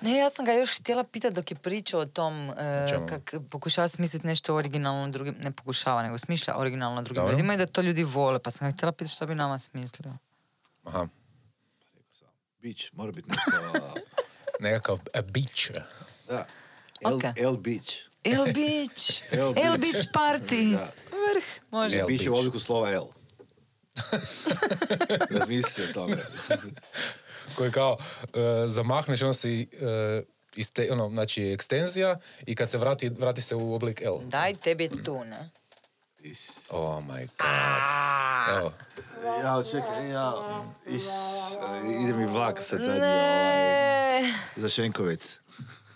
[0.00, 2.52] Ne, ja sam ga još htjela pitati dok je pričao o tom
[2.90, 3.06] čemu?
[3.08, 7.32] kak pokušava smisliti nešto originalno drugim, ne pokušava, nego smišlja originalno drugim Dobro.
[7.32, 10.12] ljudima i da to ljudi vole, pa sam ga htjela pitati što bi nama smislio.
[10.84, 11.08] aha,
[12.62, 13.50] Bić, mora biti nešto...
[14.60, 15.70] nekakav a beach.
[16.28, 16.46] da.
[17.00, 17.22] El, Ok.
[17.36, 17.92] El Beach.
[18.24, 19.22] El Beach!
[19.32, 19.80] El El Beach.
[19.80, 20.70] Beach party!
[20.72, 20.92] Da.
[21.10, 21.96] Vrh, može.
[21.98, 22.40] El Bić je u Beach.
[22.40, 23.04] obliku slova L.
[25.30, 26.16] Razmisli se o tome.
[27.54, 29.68] Koji kao, e, zamahneš, ono si...
[29.72, 30.22] e,
[30.56, 34.18] iste, ono, znači ekstenzija i kad se vrati, vrati se u oblik L.
[34.24, 35.50] Daj, tebi tu, ne?
[36.20, 36.66] Is.
[36.70, 37.82] Oh my god.
[38.52, 38.72] Evo,
[39.40, 40.32] Ja, čekaj, ja,
[40.86, 41.04] is,
[42.00, 44.22] ide mi vlak sad zadnji, ovaj,
[44.56, 45.38] za Šenkovec.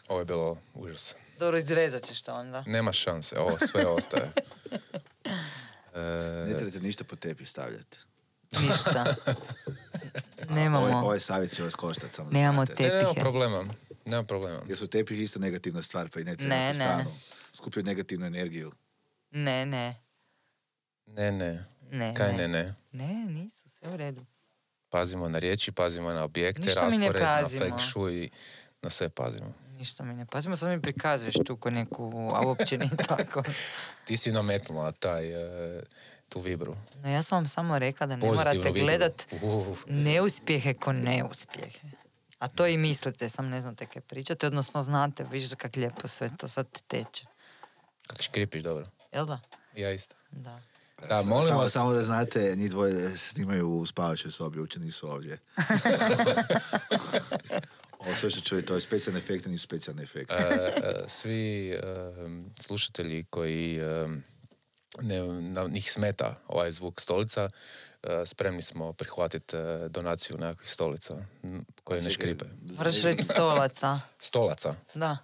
[0.08, 1.14] ovo je bilo užas.
[1.38, 2.64] Dobro, izrezat ćeš to onda.
[2.66, 4.30] Nema šanse, ovo sve ostaje.
[5.94, 6.00] E,
[6.46, 7.98] Ne trebate ništa po tepi stavljati.
[8.60, 9.04] Ništa.
[10.40, 12.82] Ovaj, Nemamo, ovaj savjet će vas koštati samo nemamo znate.
[12.82, 13.20] ne, nema tepihe.
[13.20, 13.64] problema.
[14.04, 14.60] Nema problema.
[14.68, 16.74] Jer su tepih isto negativna stvar, pa i ne treba Ne, ne, ne.
[16.74, 17.04] stanu.
[17.54, 18.72] Skupljaju negativnu energiju.
[19.30, 20.01] Ne, ne.
[21.06, 21.64] Ne, ne.
[21.90, 22.48] Ne, Kaj ne.
[22.48, 22.74] ne, ne?
[22.92, 24.24] Ne, nisu, sve u redu.
[24.88, 28.30] Pazimo na riječi, pazimo na objekte, Ništa raspored, na feng shui,
[28.82, 29.54] na sve pazimo.
[29.78, 33.42] Ništa mi ne pazimo, sad mi prikazuješ tu ko neku, a uopće nije tako.
[34.04, 35.30] Ti si nametnula taj,
[35.78, 35.82] e,
[36.28, 36.76] tu vibru.
[37.02, 38.82] No ja sam vam samo rekla da ne Pozitivnu morate vibru.
[38.86, 41.88] gledat Uh, neuspjehe ko neuspjehe.
[42.38, 46.30] A to i mislite, sam ne znate kaj pričate, odnosno znate, vidiš kak lijepo sve
[46.36, 47.24] to sad teče.
[48.06, 48.86] kak škripiš dobro.
[49.12, 49.40] Jel da?
[49.76, 50.14] Ja isto.
[50.30, 50.60] Da.
[51.08, 55.10] Da, molim samo, vas, Samo da znate, njih dvoje snimaju u spavačoj sobi, uopće nisu
[55.10, 55.38] ovdje.
[57.98, 60.34] Ovo sve što čuje, to je specijalni efekti, nisu specijalni efekti.
[60.34, 61.80] e, svi e,
[62.60, 63.80] slušatelji koji
[65.00, 67.50] ne, na, njih smeta ovaj zvuk stolica,
[68.26, 69.56] spremni smo prihvatiti
[69.88, 71.14] donaciju nekakvih stolica
[71.84, 72.44] koje ne škripe.
[72.76, 74.00] Moraš reći stolaca.
[74.18, 75.18] Stolaca, Da.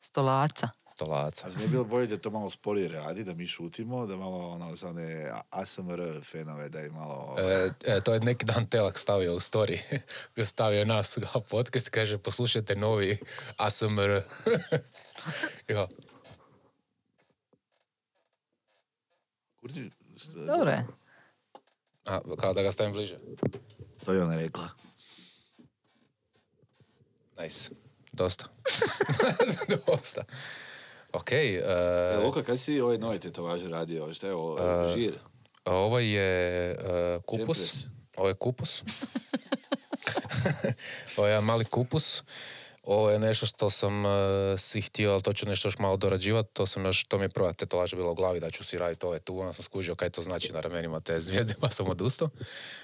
[0.00, 0.68] Stolaca.
[0.96, 1.46] Stolaca.
[1.46, 4.48] A zar nije bilo bolje da to malo sporije radi, da mi šutimo, da malo
[4.48, 7.36] ono, za one ASMR fenove, da je malo...
[7.38, 9.78] E, e, to je neki dan Telak stavio u story.
[10.52, 13.18] Stavio nas u podcast, kaže poslušajte novi
[13.56, 14.10] ASMR.
[15.68, 15.86] ja.
[20.46, 20.86] Dobro je.
[22.04, 23.18] A, kao da ga stavim bliže.
[24.04, 24.68] To je ona rekla.
[27.38, 27.70] Nice.
[28.12, 28.44] Dosta.
[29.86, 30.24] Dosta.
[31.16, 31.62] Ok, e,
[32.12, 34.14] E, Luka, kad si ove nove tetovaže radio?
[34.14, 34.58] Šta je ovo?
[34.58, 35.18] E, žir?
[35.64, 36.76] ovo je e,
[37.20, 37.38] kupus.
[37.38, 37.84] Čempres.
[38.16, 38.82] Ovo je kupus.
[41.16, 42.22] ovo je jedan mali kupus.
[42.84, 44.08] Ovo je nešto što sam e,
[44.58, 46.48] si htio, ali to ću nešto još malo dorađivati.
[46.52, 49.06] To sam još, to mi je prva tetovaža bila u glavi da ću si raditi
[49.06, 49.40] ove tu.
[49.40, 52.28] Onda sam skužio kaj to znači na ramenima te zvijezde, pa sam odustao.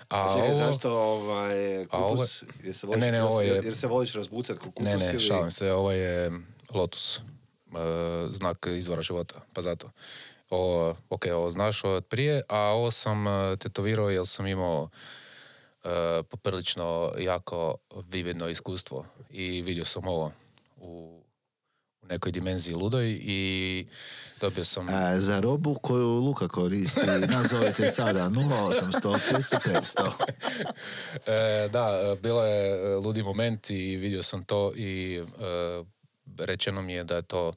[0.08, 0.54] A Čekaj, ovo...
[0.56, 2.42] zašto ovaj, a ovo- kupus?
[2.62, 5.10] Jer se voliš, Ne, ne, ovo je- jer, se voliš razbucat ko kupus Ne, ne,
[5.10, 5.20] ili...
[5.20, 6.30] šalim se, ovo je
[6.74, 7.20] lotus,
[8.30, 9.90] znak izvora života, pa zato.
[10.50, 13.24] Ovo, ok, ovo znaš od prije, a ovo sam
[13.58, 14.88] tetovirao jer sam imao
[15.84, 17.76] e, poprilično jako
[18.10, 20.32] vividno iskustvo i vidio sam ovo
[20.76, 21.22] u,
[22.02, 23.86] u nekoj dimenziji ludoj i
[24.40, 24.88] dobio sam...
[24.88, 30.12] A, za robu koju Luka koristi, nazovite sada 0800 500
[31.26, 31.64] 500.
[31.64, 35.22] E, da, bilo je ludi moment i vidio sam to i
[36.38, 37.52] rečeno mi je da je to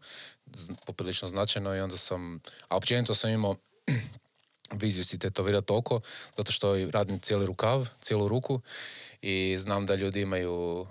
[0.86, 3.55] poprilično značajno i onda sam, a općenito sam imao
[4.73, 6.01] viziju si tetovirati oko,
[6.38, 8.61] zato što i radim cijeli rukav, cijelu ruku
[9.21, 10.88] i znam da ljudi imaju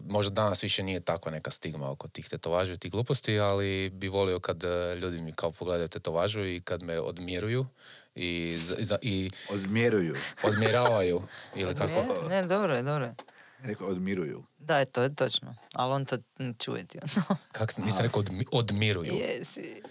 [0.00, 4.08] možda danas više nije takva neka stigma oko tih tetovaža i tih gluposti, ali bi
[4.08, 7.66] volio kad e, ljudi mi kao pogledaju tetovažu i kad me odmjeruju
[8.14, 10.14] i, za- i Odmjeruju.
[10.42, 11.22] odmjeravaju
[11.54, 12.28] ili kako.
[12.28, 13.14] Ne, ne, dobro je, dobro je.
[13.60, 14.44] Rekao, odmiruju.
[14.62, 15.54] Da, je, to je točno.
[15.72, 16.98] Ali on to ne čuje ti.
[17.02, 17.36] ono.
[17.52, 19.14] Kak sam, nisam rekao odmi- odmiruju.
[19.14, 19.82] Jesi.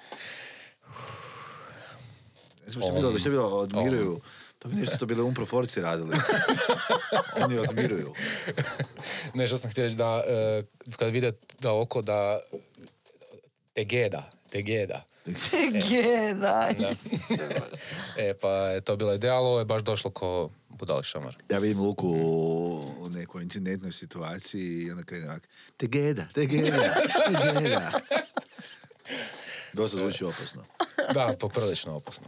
[2.70, 4.22] Što je bilo, što je bilo, odmiruju.
[4.60, 6.18] To bi nešto što bili umproforci radili.
[7.46, 8.14] Oni odmiruju.
[9.34, 10.64] Ne, što sam htio reći da e,
[10.98, 12.40] kad vide da oko da
[13.74, 15.04] te geda, te geda.
[15.90, 16.70] Geda.
[18.18, 20.50] E, pa je to bila ideja, ali ovo je baš došlo ko
[20.82, 21.38] budali šamar.
[21.50, 22.10] Ja vidim Luku
[23.00, 25.48] u nekoj incidentnoj situaciji i onda krene ovak.
[25.78, 26.94] Te geda, te geda,
[27.28, 27.92] te geda.
[29.74, 30.64] Dosta zvuči opasno.
[31.14, 32.28] Da, poprilično opasno.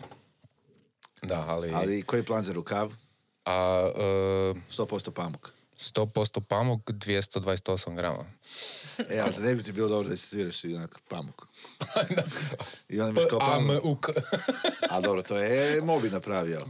[1.22, 1.72] Da, ali...
[1.74, 2.94] Ali koji je plan za rukav?
[3.46, 4.02] A, e,
[4.70, 5.50] 100% pamuk.
[5.78, 8.26] 100% pamuk, 228 grama.
[9.10, 11.48] E, ali ne bi ti bilo dobro da se tviraš i onak pamuk.
[12.90, 13.82] I onda imaš kao pamuk.
[13.82, 14.10] Pamuk.
[14.90, 16.66] A dobro, to je Mobi napravio.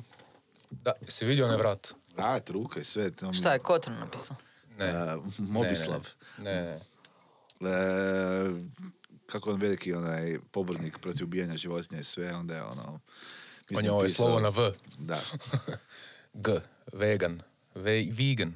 [0.73, 1.93] Da, si vidio onaj vrat?
[2.13, 3.11] Vrat, ruka i sve.
[3.11, 4.35] To mi- Šta je Kotron napisao?
[4.69, 4.85] Ne.
[4.85, 6.07] E, Mobislav.
[6.37, 6.79] Ne,
[7.59, 7.69] ne.
[7.69, 8.53] E,
[9.25, 12.99] kako on veliki onaj pobornik protiv ubijanja životinja i sve, onda je ono...
[13.69, 14.71] mi On je ovo je pisao- slovo na V.
[14.97, 15.19] Da.
[16.35, 16.51] G.
[16.93, 17.41] Vegan.
[17.75, 18.55] Ve, vegan.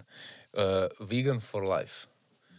[0.54, 0.60] Uh,
[1.02, 2.08] vegan for life.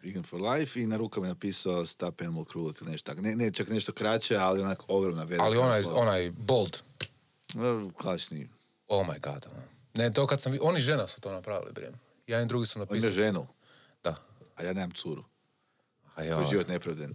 [0.02, 3.20] Vegan for life i na rukama je napisao Stop Animal Cruelty ili nešto tako.
[3.22, 6.00] Ne, ne, čak nešto kraće, ali onak ogromna velika Ali onaj, slova.
[6.00, 6.76] onaj bold.
[7.94, 8.48] Klasični.
[8.88, 9.46] Oh my god.
[9.46, 9.62] ono.
[9.94, 10.58] Ne, to kad sam vi...
[10.62, 11.94] Oni žena su to napravili, brijem.
[12.26, 13.12] Jedan i drugi su napisali.
[13.12, 13.46] ženu,
[14.04, 14.14] Da.
[14.56, 15.24] a ja nemam curu.
[16.14, 17.14] A ja, život nepravden.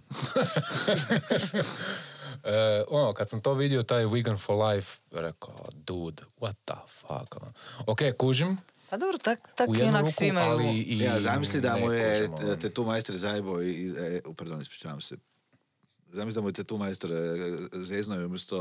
[2.44, 7.36] e, ono, kad sam to vidio, taj vegan for life, rekao, dude, what the fuck.
[7.36, 7.52] ono.
[7.86, 8.58] Ok, kužim.
[8.90, 10.50] Pa dobro, tak, tak ruku, svi imaju...
[10.50, 10.98] ali i...
[10.98, 12.46] ja, zamisli da mu je kužim, ono.
[12.46, 13.70] t- tetu majster zajebo i...
[13.70, 15.16] i- E, pardon, ispričavam se.
[16.14, 17.16] Zamisli da mu je tetu majster e,
[17.74, 18.56] zezno i umjesto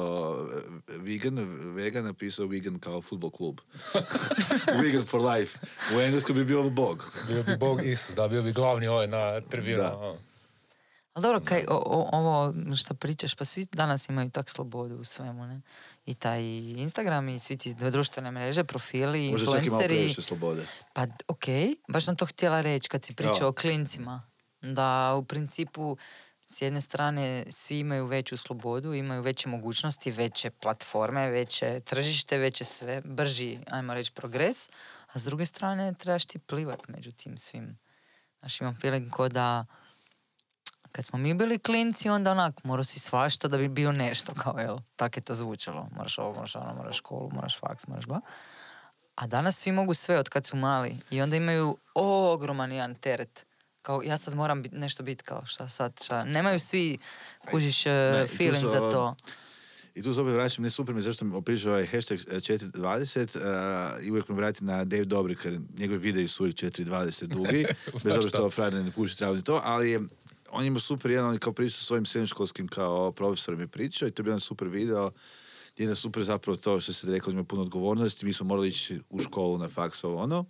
[0.87, 1.37] e, vegan,
[1.67, 3.59] vegan napisao vegan kao futbol klub.
[4.83, 5.59] vegan for life.
[5.91, 7.05] U engleskom bi bio bog.
[7.27, 9.77] Bio bi Bog Isus, da, bio bi glavni ovaj na tribinu.
[9.77, 9.97] Da.
[9.97, 10.17] ono.
[11.13, 15.03] Ali dobro, kaj, o, o- ovo što pričaš, pa svi danas imaju tak slobodu u
[15.03, 15.61] svemu, ne?
[16.05, 19.95] I taj Instagram i svi ti društvene mreže, profili, Možda čak i malo influenceri.
[19.95, 20.65] previše slobode.
[20.93, 21.45] Pa d- ok,
[21.87, 24.23] baš sam to htjela reći kad si pričao o klincima.
[24.61, 25.97] Da u principu
[26.47, 32.65] s jedne strane svi imaju veću slobodu, imaju veće mogućnosti, veće platforme, veće tržište, veće
[32.65, 34.69] sve, brži, ajmo reći, progres.
[35.13, 37.77] A s druge strane trebaš ti plivat među tim svim.
[38.39, 39.65] Znaš, imam feeling ko da
[40.91, 44.59] kad smo mi bili klinci, onda onak, morao si svašta da bi bio nešto, kao
[44.59, 45.87] jel, tak je to zvučalo.
[45.91, 48.19] Moraš ovo, moraš ono, moraš školu, moraš faks, moraš ba.
[49.15, 53.45] A danas svi mogu sve od kad su mali i onda imaju ogroman jedan teret.
[53.83, 56.23] Kao ja sad moram bit, nešto biti kao šta sad, šta.
[56.23, 56.97] Nemaju svi,
[57.51, 59.15] kužiš, Ne, uh, i tu feeling za to.
[59.95, 63.37] I tu se opet vraćam, ne super mi zašto mi opiše ovaj hashtag eh, 420
[63.99, 67.65] uh, i uvijek me vrati na Dave Dobrik, njegovi videi su uvijek 420 dugi,
[68.03, 70.01] bez obzira što Frajer ne puši travu to, ali je,
[70.51, 74.07] on ima super jedan, on je kao pričao sa svojim srednjoškolskim kao profesorom je pričao
[74.07, 75.11] i to je bio jedan super video
[75.77, 79.19] jedan super zapravo to što se rekao, ima puno odgovornosti, mi smo morali ići u
[79.19, 80.45] školu na faks ovo ono,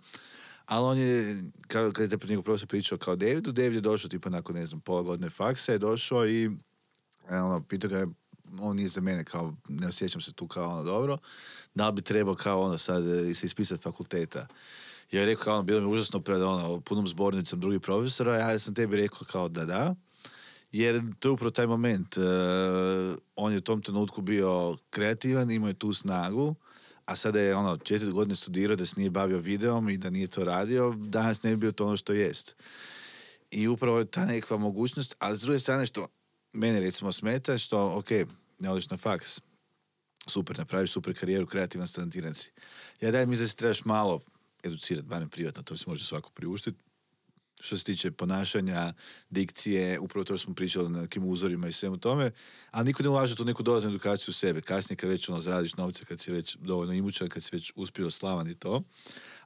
[0.66, 4.30] ali on je, kao, kad je njegov profesor pričao kao Davidu, David je došao tipa
[4.30, 6.50] nakon, ne znam, pola godine faksa je došao i
[7.30, 8.06] e, ono, pitao ga je,
[8.60, 11.18] on nije za mene, kao, ne osjećam se tu kao ono dobro,
[11.74, 14.46] da li bi trebao kao ono sad e, se ispisati fakulteta.
[15.10, 18.58] Ja je rekao kao ono, bilo mi užasno pred ono, punom zbornicom drugih profesora, ja
[18.58, 19.94] sam tebi rekao kao da da,
[20.72, 22.16] jer to je upravo taj moment.
[22.16, 22.20] e,
[23.36, 26.54] on je u tom trenutku bio kreativan, imao je tu snagu,
[27.04, 30.26] a sada je ono, četiri godine studirao da se nije bavio videom i da nije
[30.26, 32.56] to radio, danas ne bi bio to ono što jest.
[33.50, 36.08] I upravo je ta nekakva mogućnost, a s druge strane što
[36.52, 38.10] mene recimo smeta, što, ok,
[38.58, 39.40] ne odeš na faks,
[40.26, 42.50] super, napraviš super karijeru, kreativan, talentiran si.
[43.00, 44.20] Ja dajem mi da se trebaš malo
[44.62, 46.78] educirati, barem privatno, to se može svako priuštiti.
[47.60, 48.92] Što se tiče ponašanja,
[49.30, 52.30] dikcije, upravo to što smo pričali na nekim uzorima i svemu tome,
[52.70, 54.60] a niko ne ulaže tu neku dodatnu edukaciju u sebe.
[54.60, 58.10] Kasnije kad već ono zaradiš novce, kad si već dovoljno imućan, kad si već uspio
[58.10, 58.82] slavan i to.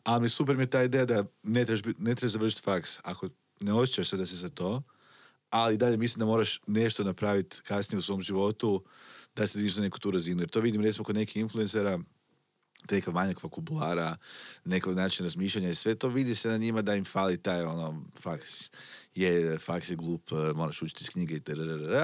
[0.03, 2.99] Ali super mi je ta ideja da ne trebaš, ne trebaš završiti faks.
[3.03, 3.29] Ako
[3.61, 4.83] ne osjećaš se da si za to,
[5.51, 8.85] ali dalje mislim da moraš nešto napraviti kasnije u svom životu
[9.37, 10.43] da se dižeš na neku tu razinu.
[10.43, 11.99] Jer to vidim recimo kod nekih influencera,
[12.87, 14.17] te neka manjak vokabulara,
[14.65, 18.03] nekog načina razmišljanja i sve to vidi se na njima da im fali taj ono,
[18.21, 18.71] faks
[19.15, 21.41] je, faks je glup, eh, moraš učiti iz knjige i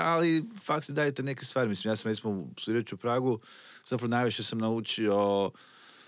[0.01, 1.69] ali faks dajete neke stvari.
[1.69, 2.49] Mislim, ja sam recimo u
[2.97, 3.41] Pragu,
[3.87, 5.51] zapravo najviše sam naučio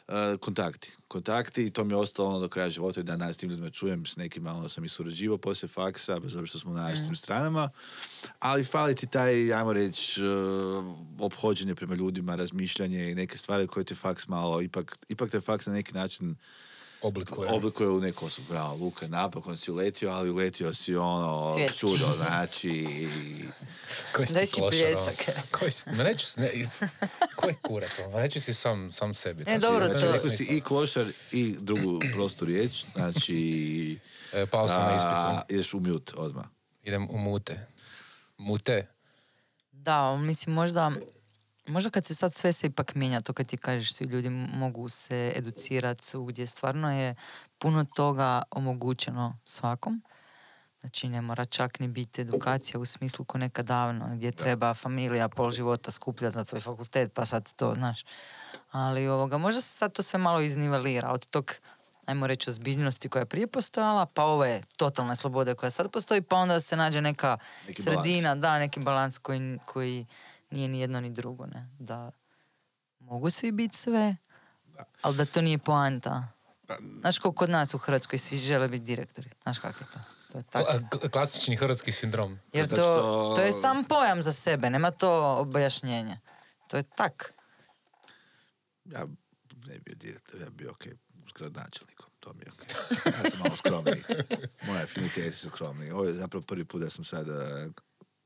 [0.09, 0.93] eh, kontakti.
[1.09, 3.51] Kontakti i to mi je ostalo ono do kraja života i dan danas s tim
[3.51, 6.83] ljudima čujem, s nekima ono sam i surađivao poslije faksa, bez obzira što smo na
[6.83, 7.71] različitim stranama,
[8.39, 10.27] ali fali ti taj, ajmo reći, eh,
[11.19, 15.67] ophođenje prema ljudima, razmišljanje i neke stvari koje te faks malo, ipak, ipak te faks
[15.67, 16.37] na neki način
[17.03, 17.51] Oblikuje.
[17.51, 18.47] oblikuje u neku osobu.
[18.51, 21.78] Bravo, Luka, napokon si uletio, ali uletio si ono Svjetski.
[21.78, 22.86] čudo, znači...
[24.14, 25.05] Koji si ti klošar, ono?
[25.07, 25.36] pljesak.
[25.51, 26.51] Koji si, ma neću si, ne,
[27.36, 28.18] koji kurac, ono?
[28.18, 29.42] reći si sam, sam sebi.
[29.47, 33.99] E, to- dobro, to to- Znači, rekao si i klošar i drugu prostu riječ, znači...
[34.32, 35.55] E, pao sam na a, ispitu.
[35.55, 36.44] Ideš u mute odmah.
[36.82, 37.66] Idem u mute.
[38.38, 38.86] Mute?
[39.72, 40.92] Da, mislim možda,
[41.67, 44.89] možda kad se sad sve se ipak mijenja, to kad ti kažeš svi ljudi mogu
[44.89, 47.14] se educirati svugdje, stvarno je
[47.59, 50.03] puno toga omogućeno svakom.
[50.81, 55.29] Znači ne mora čak ni biti edukacija u smislu ko nekad davno, gdje treba familija
[55.29, 58.05] pol života skuplja za tvoj fakultet, pa sad to, znaš.
[58.71, 61.53] Ali ovoga, možda se sad to sve malo iznivelira od tog
[62.07, 66.37] ajmo reći, ozbiljnosti koja je prije postojala, pa ove totalne slobode koja sad postoji, pa
[66.37, 67.39] onda se nađe neka
[67.69, 68.03] Neki balans.
[68.03, 70.07] sredina, da, neki balans koji, koji
[70.51, 71.68] nije ni jedno ni drugo, ne.
[71.78, 72.11] Da
[73.01, 74.16] mogu svi biti sve,
[75.03, 76.28] ali da to nije poanta.
[76.66, 79.30] Pa, Znaš kako kod nas u Hrvatskoj svi žele biti direktori.
[79.42, 79.99] Znaš kako je to?
[80.32, 80.70] To je tako.
[80.70, 82.38] Kla- kl- klasični hrvatski sindrom.
[82.53, 86.20] Jer to, što- to je sam pojam za sebe, nema to objašnjenje.
[86.68, 87.32] To je tak.
[88.84, 89.07] Ja
[89.59, 90.84] ne bi bio direktor, ja bi bio ok
[91.28, 92.62] s gradonačelnikom, to mi je ok.
[93.07, 94.03] Ja sam malo skromniji.
[94.66, 95.90] Moje afiniteti su skromniji.
[95.90, 97.66] Ovo je zapravo prvi put da sam sada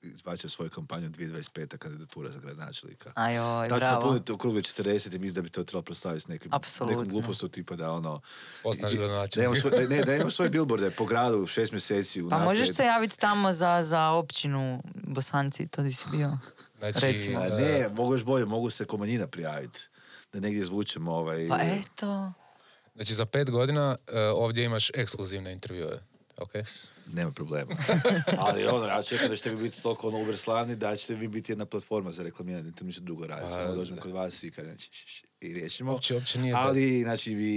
[0.02, 1.76] izbačio svoju kampanju 2025.
[1.78, 3.12] kandidatura za gradonačelnika.
[3.14, 4.00] Ajoj, Tačno bravo.
[4.02, 7.48] puniti u krugu 40 i mislim da bi to trebalo proslaviti s nekim, nekom glupostu
[7.48, 8.20] tipa da ono...
[8.62, 9.60] Postaneš Da gradonačelnik.
[9.60, 12.48] svoj, ne, da imamo svoj billboarde po gradu šest mjeseci Pa unaprijed.
[12.48, 16.38] možeš se javiti tamo za, za općinu Bosanci, to di si bio.
[16.78, 17.38] Znači, Recimo.
[17.38, 19.78] A ne, mogu još bolje, mogu se komanjina prijaviti.
[20.32, 21.48] Da negdje zvučemo ovaj...
[21.48, 22.32] Pa eto.
[22.94, 26.02] znači za pet godina e, ovdje imaš ekskluzivne intervjue.
[26.36, 26.50] Ok?
[27.06, 27.76] Nema problema.
[28.38, 31.28] Ali ono, ja čekam da ćete vi biti toliko ono uber slavni da ćete vi
[31.28, 33.48] biti jedna platforma za reklamiranje, ne ništa drugo raditi.
[33.48, 34.02] Pa, Samo dođemo da.
[34.02, 35.92] kod vas i, kad, znači, š- i riješimo.
[35.92, 37.52] Uopće, uopće nije Ali, znači, vi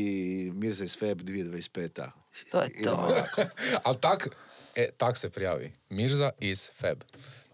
[0.51, 2.09] Mirza iz Feb 2025.
[2.51, 3.25] To je to.
[3.83, 4.29] Ali tak,
[4.75, 5.71] E, tak se prijavi.
[5.89, 7.03] Mirza is Feb.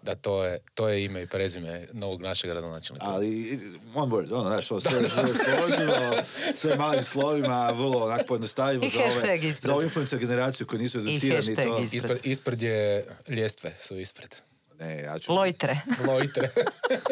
[0.04, 3.06] Da, to je, to je ime i prezime novog našeg gradonačelnika.
[3.08, 3.60] Ali,
[3.95, 6.16] one word, ono, znaš, sve, sve složeno,
[6.54, 9.68] sve malim slovima, vrlo onak pojednostavimo I za ove, hashtag ispred.
[9.68, 11.36] za ovu influencer generaciju koji nisu educirani.
[11.36, 11.93] hashtag to, ispred.
[11.93, 14.36] Ispred, ispred je ljestve, su ispred.
[14.80, 15.82] ne, ja ću, Lojtre.
[16.08, 16.50] Lojtre.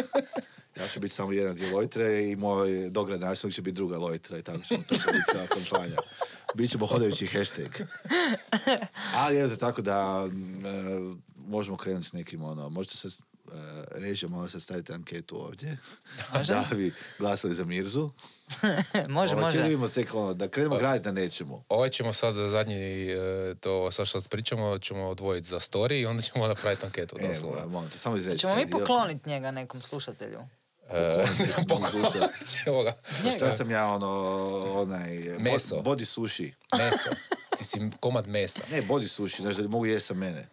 [0.79, 4.41] ja ću biti samo jedan dio Lojtre i moj dogradonačelnik će biti druga Lojtra i
[4.41, 5.97] tako ćemo to će biti cijela kampanja.
[6.55, 7.67] Bićemo hodajući hashtag.
[9.15, 13.11] Ali evo tako da mm, e, možemo krenuti s nekim ono, možete sad
[13.45, 13.53] uh,
[13.91, 15.77] režim, možete sad staviti anketu ovdje.
[16.33, 16.53] Može?
[16.53, 18.09] da bi glasali za Mirzu.
[19.09, 19.61] može, Ovaj, može.
[19.63, 21.63] Vidimo tek ono, da krenemo graditi na nečemu.
[21.69, 22.75] Ovaj ćemo sad za zadnji,
[23.05, 23.17] e,
[23.55, 27.15] to sad što pričamo, ćemo odvojiti za story i onda ćemo napraviti anketu.
[27.19, 27.67] E, doslovno.
[27.67, 28.39] molim te, samo izreći.
[28.39, 30.39] Ćemo mi pokloniti njega nekom slušatelju.
[30.89, 31.25] E,
[31.69, 32.01] Pokloniti.
[32.01, 32.93] poklonit ćemo ga.
[33.37, 34.09] Šta sam ja ono,
[34.73, 35.19] onaj...
[35.29, 35.75] bo- Meso.
[35.75, 36.53] Body sushi.
[36.73, 37.09] Meso.
[37.57, 38.63] Ti si komad mesa.
[38.71, 40.47] Ne, body sushi, znaš da mogu jesti sa mene.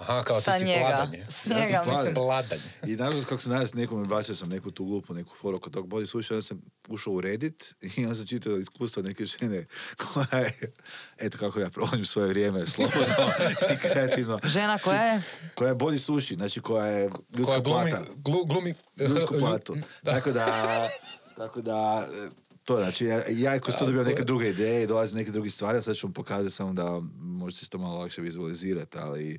[0.00, 0.80] Aha, kao Sa ti si njega.
[0.80, 1.24] pladanje.
[1.24, 2.14] S Ja sam njega, mislim.
[2.14, 2.62] Pladanje.
[2.84, 5.88] I nažalost, kako sam danas nekome bacio sam neku tu glupu, neku foru kod tog
[5.88, 9.66] body sushi, onda sam ušao u Reddit i onda sam čitao iskustva neke žene
[9.98, 10.72] koja je,
[11.18, 13.30] eto kako ja provodim svoje vrijeme slobodno
[13.74, 15.22] i kreativno, Žena koja je?
[15.54, 18.04] koja je body sushi, znači koja je ljudska Koja glumi, plata.
[18.16, 18.74] glu, glumi...
[18.98, 19.74] ljudsku lju- platu.
[20.02, 20.12] Da.
[20.12, 20.88] Tako da,
[21.36, 22.28] tako da, e,
[22.64, 25.78] to znači, ja, ja kroz to dobio neke druge ideje i dolazim neke druge stvari,
[25.78, 29.38] a sad ću vam pokazati samo da možete se to malo lakše vizualizirati, ali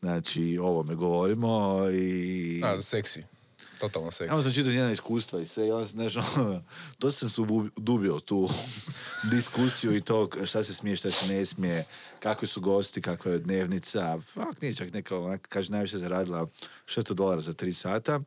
[0.00, 2.60] znači, o ovome govorimo i...
[2.64, 3.24] A, seksi.
[3.78, 4.34] Totalno seksi.
[4.34, 6.62] Ja sam čitao njena iskustva i sve, i onda sam, ono,
[6.98, 8.48] to sam se udubio tu
[9.34, 11.84] diskusiju i to šta se smije, šta se ne smije,
[12.20, 16.46] kakvi su gosti, kakva je dnevnica, fak, nije čak neka, kaže, najviše zaradila
[16.86, 18.20] 600 dolara za 3 sata,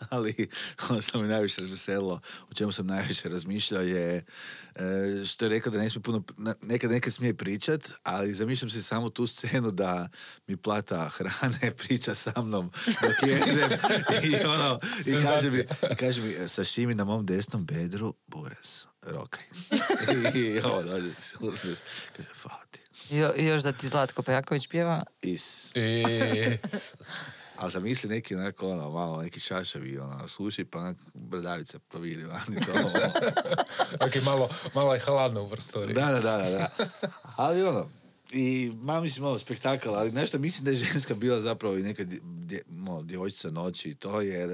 [0.10, 0.48] ali
[0.88, 2.20] ono što me najviše razveselilo,
[2.50, 4.24] o čemu sam najviše razmišljao je
[4.74, 6.22] e, što je rekla da ne smije puno,
[6.62, 10.08] nekad nekad smije pričat, ali zamišljam si samo tu scenu da
[10.46, 13.70] mi plata hrane priča sa mnom dok jedem
[14.22, 15.58] i ono, i kaže mi,
[15.92, 19.44] i kaže mi, "E, sašimi na mom desnom bedru, buras, rokaj.
[20.34, 21.78] I ovo dođeš, uzmeš,
[22.16, 22.80] kaže, hvala ti.
[23.10, 25.02] Jo, još da ti Zlatko Pejaković pjeva.
[25.22, 25.70] Is.
[25.74, 26.04] I,
[27.58, 32.56] A zamisli neki onako ono, malo neki šašavi ono, sluši pa onak bradavica proviri vani
[32.66, 32.72] to.
[32.72, 32.90] ono.
[34.06, 35.94] ok, malo, malo je hladno u prostoriji.
[35.94, 36.68] Da, da, da, da, da.
[37.36, 37.88] Ali ono,
[38.32, 42.04] i malo mislim ovo spektakl, ali nešto mislim da je ženska bila zapravo i neka
[42.04, 44.50] dje, dje- ono, djevojčica noći i to jer,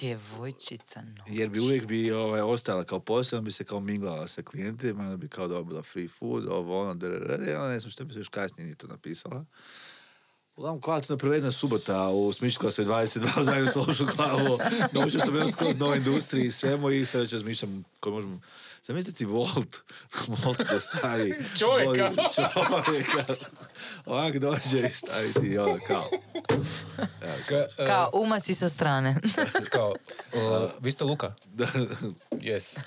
[0.00, 1.24] Djevojčica, no.
[1.28, 5.28] jer bi uvijek bi ovaj, ostala kao posebno, bi se kao minglala sa klijentima, bi
[5.28, 8.28] kao dobila free food, ovo ono, drrrr, i onda ne znam što bi se još
[8.28, 9.44] kasnije ni to napisala.
[10.60, 14.58] Uglavnom, kvalitetno provedena subota u Smičku koja se 22 u Zagrebu Social Clubu.
[14.92, 18.40] Naučio sam jednu skroz novoj industriji i svemu i sad već razmišljam ko možemo...
[18.82, 19.76] Zamisliti Volt,
[20.26, 21.34] Volt da stavi...
[21.58, 22.12] Čovjeka.
[22.34, 23.34] Čovjeka.
[24.06, 26.10] Ovak dođe i staviti ono kao...
[27.48, 29.16] Ka- e, Kao umaci sa strane.
[29.72, 29.94] kao,
[30.32, 30.38] e,
[30.80, 31.34] vi ste Luka?
[31.44, 31.66] da,
[32.30, 32.78] Yes.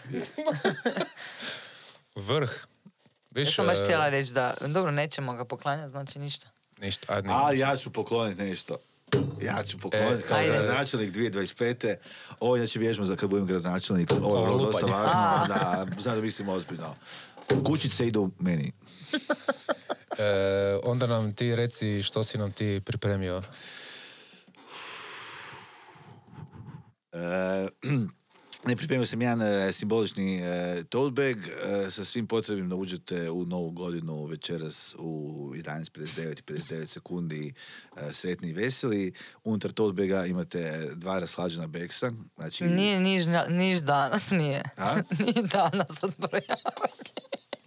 [2.16, 2.52] Vrh.
[2.52, 6.48] Ja Viš, sam baš e, htjela reći da, dobro, nećemo ga poklanjati, znači ništa.
[6.82, 7.30] Ništa, a ne.
[7.34, 8.78] A ja ću pokloniti nešto.
[9.42, 10.52] Ja ću pokloniti E, kao ajde.
[10.54, 11.96] gradonačelnik 2025.
[12.40, 14.12] Ovo ja ću vježbam za kad budem gradonačelnik.
[14.12, 15.46] Ovo je Ovo vrlo dosta važno.
[15.56, 16.96] Da, znam da mislim ozbiljno.
[17.66, 18.72] Kućice idu meni.
[20.18, 20.24] E,
[20.84, 23.42] onda nam ti reci što si nam ti pripremio.
[27.12, 27.68] E,
[28.66, 33.30] ne pripremio sam jedan e, simbolični e, tote bag e, sa svim potrebnim da uđete
[33.30, 37.54] u novu godinu večeras u 11.59 i 59 sekundi
[37.98, 39.14] e, sretni i veseli.
[39.44, 42.12] Unutar tote baga imate dva raslađena beksa.
[42.36, 44.64] Znači, Nije niš, niš danas, nije.
[44.78, 44.96] A?
[45.20, 46.56] nije danas odbrojava.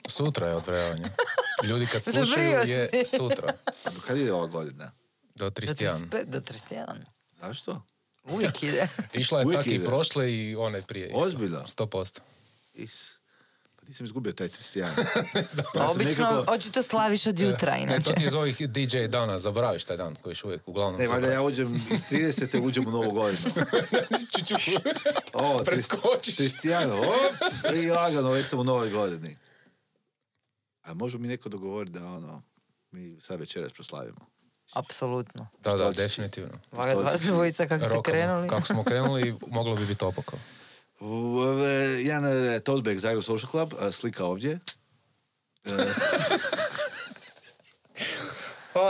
[0.08, 1.04] Sutra je odbrojavanje.
[1.64, 3.52] Ljudi kad slušaju je sutra.
[3.84, 4.92] do kad ide ova godina?
[5.34, 6.08] Do Do 31.
[6.10, 6.84] 35, do 31.
[7.40, 7.82] Zašto?
[8.30, 8.88] Uvijek ide.
[9.14, 11.18] Išla je Uvijek tak i prošle i one prije isto.
[11.18, 11.64] Ozbiljno?
[11.68, 12.20] 100%.
[12.74, 13.10] Is.
[13.76, 14.86] Pa nisam izgubio taj 31.
[15.34, 18.02] Pa sam obično, nekako- očito slaviš od jutra, Ne, inače.
[18.02, 21.06] to ti je iz ovih DJ dana, zaboraviš taj dan koji još uvijek uglavnom Ne,
[21.06, 22.60] valjda ja uđem iz 30.
[22.60, 23.42] uđem u novu godinu.
[25.32, 26.36] O, Preskočiš.
[26.36, 29.36] 31, op, i lagano, već sam u novoj godini.
[30.82, 32.42] A možemo mi neko dogovoriti da ono,
[32.90, 34.26] mi sad večeras proslavimo.
[34.72, 35.48] Apsolutno.
[35.60, 36.58] Da, da, definitivno.
[36.72, 38.02] Vaga Što vas dvojica kako ste Rokamo.
[38.02, 38.48] krenuli.
[38.48, 40.36] Kako smo krenuli, moglo bi biti opako.
[41.98, 44.58] Jedan e, tote bag Zagreb Social Club, slika ovdje.
[45.64, 45.70] E,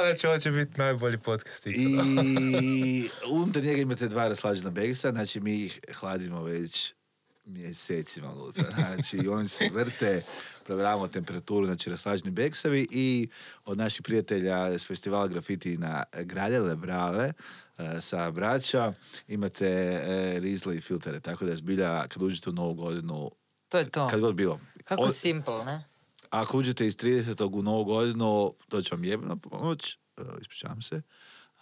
[0.04, 5.64] znači, ovo će biti najbolji podcast I unutar njega imate dva raslađena begsa, znači mi
[5.64, 6.94] ih hladimo već
[7.44, 8.64] mjesecima unutra.
[8.70, 10.22] Znači, oni se vrte,
[10.66, 13.28] provjeravamo temperaturu, znači raslažni beksavi i
[13.64, 17.32] od naših prijatelja s festivala grafiti na Graljele Brale
[17.78, 18.92] e, sa braća
[19.28, 23.30] imate e, Riesle i filtere, tako da je zbilja kad uđete u novu godinu,
[23.68, 24.08] To je to.
[24.08, 24.60] kad god bilo.
[24.84, 25.84] Kako Od- simple, ne?
[26.30, 27.50] ako uđete iz 30.
[27.52, 31.02] u novu godinu, to će vam jebno pomoć, e, ispričavam se.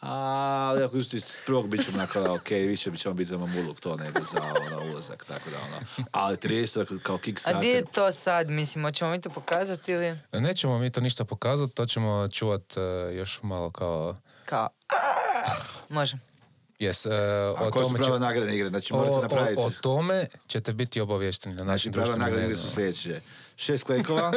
[0.07, 3.81] Ali ako uđete iz prvog, bit ćemo onako, ok, više bi ćemo biti za mamuluk
[3.81, 6.07] to nego za ono, ulazak, tako da ono.
[6.13, 6.99] Ali 30.
[6.99, 7.59] kao A Kickstarter.
[7.59, 8.49] gdje je to sad?
[8.49, 12.81] Mislim, hoćemo mi to pokazati ili Nećemo mi to ništa pokazati, to ćemo čuvat e,
[13.15, 14.17] još malo kao...
[14.45, 14.69] kao...
[15.89, 16.17] Može.
[16.81, 17.15] Yes, e,
[17.59, 18.69] A o koje su tome prava će- nagradne igre?
[18.69, 19.63] Znači, o, morate o, napraviti...
[19.63, 23.21] o tome ćete biti obavješteni na Znači, našim prava društvenim nagradne igre su sljedeće.
[23.57, 24.33] Šest klekova,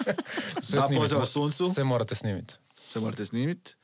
[0.62, 1.66] Sve mo- suncu.
[1.66, 2.54] Sve morate snimiti.
[2.88, 3.74] sve morate snimiti.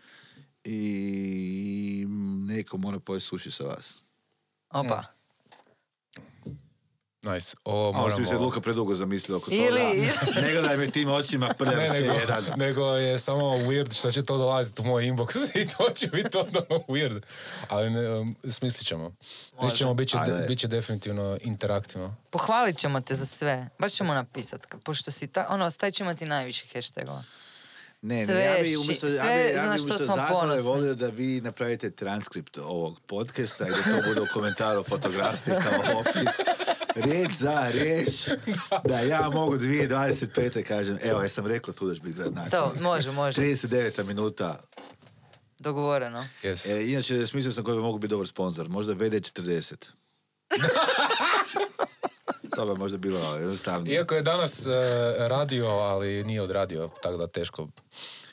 [0.64, 2.06] I
[2.46, 4.02] neko mora pojesti suši sa vas.
[4.70, 5.02] Opa.
[7.22, 7.56] Nice.
[7.64, 8.24] Ovo ovo moramo...
[8.24, 10.40] si se Luka predugo zamislio oko Ili- toga.
[10.40, 12.44] Ne gledaj me tim očima, prljav Ne, nego, jedan.
[12.56, 16.36] nego je samo weird što će to dolaziti u moj inbox i to će biti
[16.36, 17.20] ono weird.
[17.68, 19.12] Ali ne, um, smislit ćemo.
[19.20, 20.44] Smislit ćemo, bit će, Ajde.
[20.48, 22.16] bit će definitivno interaktivno.
[22.30, 23.68] Pohvalit ćemo te za sve.
[23.78, 24.66] Baš ćemo napisat.
[24.84, 27.24] Pošto si ta, ono, stavit ćemo ti najviše hashtagova.
[28.02, 30.62] Ne, ne, ja bi ši- umjesto, ja sve bi, ja bi što umjesto ponosni.
[30.62, 36.00] volio da vi napravite transkript ovog podcasta i da to bude u komentaru fotografije kao
[36.00, 36.36] opis.
[36.96, 38.08] Riječ za riječ.
[38.84, 40.62] Da ja mogu 2025.
[40.64, 42.78] kažem, evo, ja sam rekao tu da ću biti gradonačelnik.
[42.78, 43.42] To, može, može.
[43.42, 44.04] 39.
[44.04, 44.60] minuta.
[45.58, 46.26] Dogovoreno.
[46.42, 46.72] Yes.
[46.72, 48.68] E, inače, smislio sam koji bi mogu biti dobar sponsor.
[48.68, 49.74] Možda VD40.
[52.56, 53.94] to bi možda bilo jednostavnije.
[53.94, 54.70] Iako je danas e,
[55.18, 57.68] radio, ali nije od radio, tako da teško.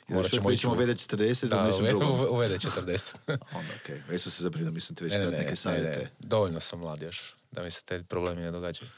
[0.08, 2.04] Morat ćemo ići u- VD40 Da, da, nešto uve- drugo.
[2.06, 3.14] uve- uvede 40.
[3.28, 4.02] Onda, okej.
[4.08, 5.98] Već sam se zabrinuo, mislim te već ne, ne, ne, neke ne, savjete.
[5.98, 8.90] ne, dovoljno sam mlad još, da mi se te problemi ne događaju.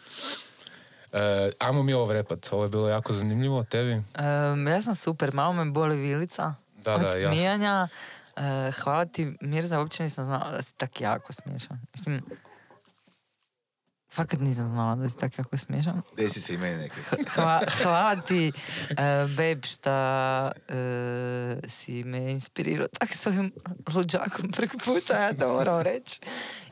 [1.12, 1.18] E,
[1.58, 3.90] ajmo mi ovo vrepat, ovo je bilo jako zanimljivo, tebi?
[4.14, 7.88] Em, ja sam super, malo me boli vilica Da, od da, smijanja.
[8.36, 11.80] E, hvala ti, Mirza, uopće nisam znala da si tak jako smiješan.
[11.92, 12.22] Mislim,
[14.12, 16.02] fakat nisam znala da si tak jako smiješan.
[16.16, 16.96] Desi se i meni neke.
[17.34, 18.52] Hva, hvala ti,
[18.90, 18.94] e,
[19.28, 20.74] babe, šta e,
[21.68, 23.52] si me inspirirao tak s ovim
[23.94, 26.20] luđakom preko puta, ja to moram reći.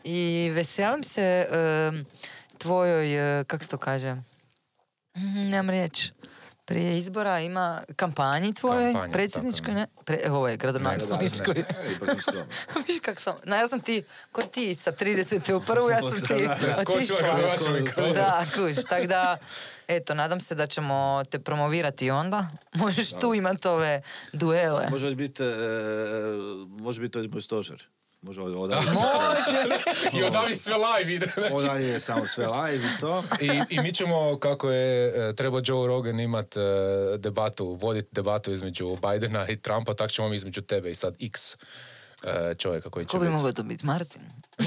[0.05, 1.93] I veselim se e,
[2.59, 4.17] tvojoj, kako se to kaže,
[5.17, 6.13] Mhm, nemam riječ,
[6.71, 9.87] prije izbora ima kampanji tvojoj, Kampanja, predsjedničkoj, ne?
[10.05, 11.59] Pre, ovo je gradonačelničkoj.
[11.59, 11.65] E.
[12.89, 14.03] Viš kak sam, no, ja sam ti,
[14.33, 15.55] ko ti sa 30.
[15.55, 16.49] u prvu, ja sam ti
[17.21, 18.03] gradonačelnika.
[18.03, 19.39] Da, kuš, tako da,
[19.89, 22.47] eto, nadam se da ćemo te promovirati onda.
[22.75, 24.03] Možeš tu imati ove
[24.33, 24.87] duele.
[24.91, 25.55] Može biti, e,
[26.69, 27.87] može biti ovdje moj stožer.
[28.23, 29.79] Može ovdje, ovdje, Može!
[30.15, 31.27] I odavlji sve live ide.
[31.39, 31.53] znači.
[31.55, 33.23] ovdje je samo sve live i to.
[33.41, 36.61] I, I mi ćemo, kako je e, trebao Joe Rogan imat e,
[37.19, 41.57] debatu, voditi debatu između Bidena i Trumpa, tak ćemo mi između tebe i sad X
[42.23, 43.33] e, čovjeka koji će Ko bi biti.
[43.33, 43.87] mogao to biti?
[43.87, 44.23] Martin?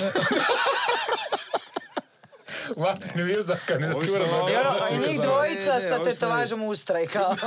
[2.78, 7.02] Martin Virza, kandidatura za ono, gradonačelnika njih za- dvojica Ne, ne, sa je- tetovažom ustra
[7.02, 7.36] i kao...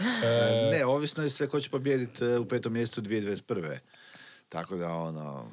[0.00, 3.78] E, ne, ovisno je sve ko će pobijediti e, u petom mjestu 2021.
[4.48, 5.46] Tako da, ono...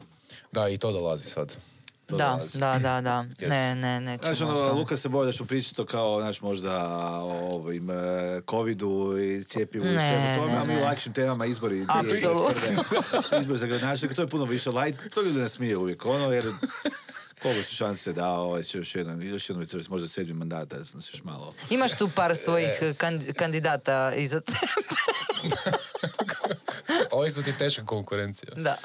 [0.52, 1.58] Da, i to dolazi sad.
[2.06, 2.60] To Da, dolazi.
[2.60, 3.26] da, da, da.
[3.40, 3.50] Yes.
[3.50, 4.74] Ne, ne, nećemo Znaš, ono.
[4.74, 7.94] Luka se boje da ćemo pričati to kao, znaš, možda o ovim e,
[8.50, 10.84] covidu i cijepivu i Ne, svemu tome, ne, a mi u ne.
[10.84, 12.62] lakšim temama izbori Apsolutno.
[13.12, 13.40] 2021.
[13.40, 16.46] Izbor za gradonačelnika, to je puno više light, to ljudi ne smije uvijek, ono, jer
[17.42, 20.78] koliko su šanse da ovaj će još jedan, još jedan već možda sedmi mandat, da
[20.78, 21.54] nas još malo...
[21.70, 24.58] Imaš tu par svojih kandi- kandidata iza tebe.
[27.12, 28.50] Ovi su ti teška konkurencija.
[28.56, 28.78] Da.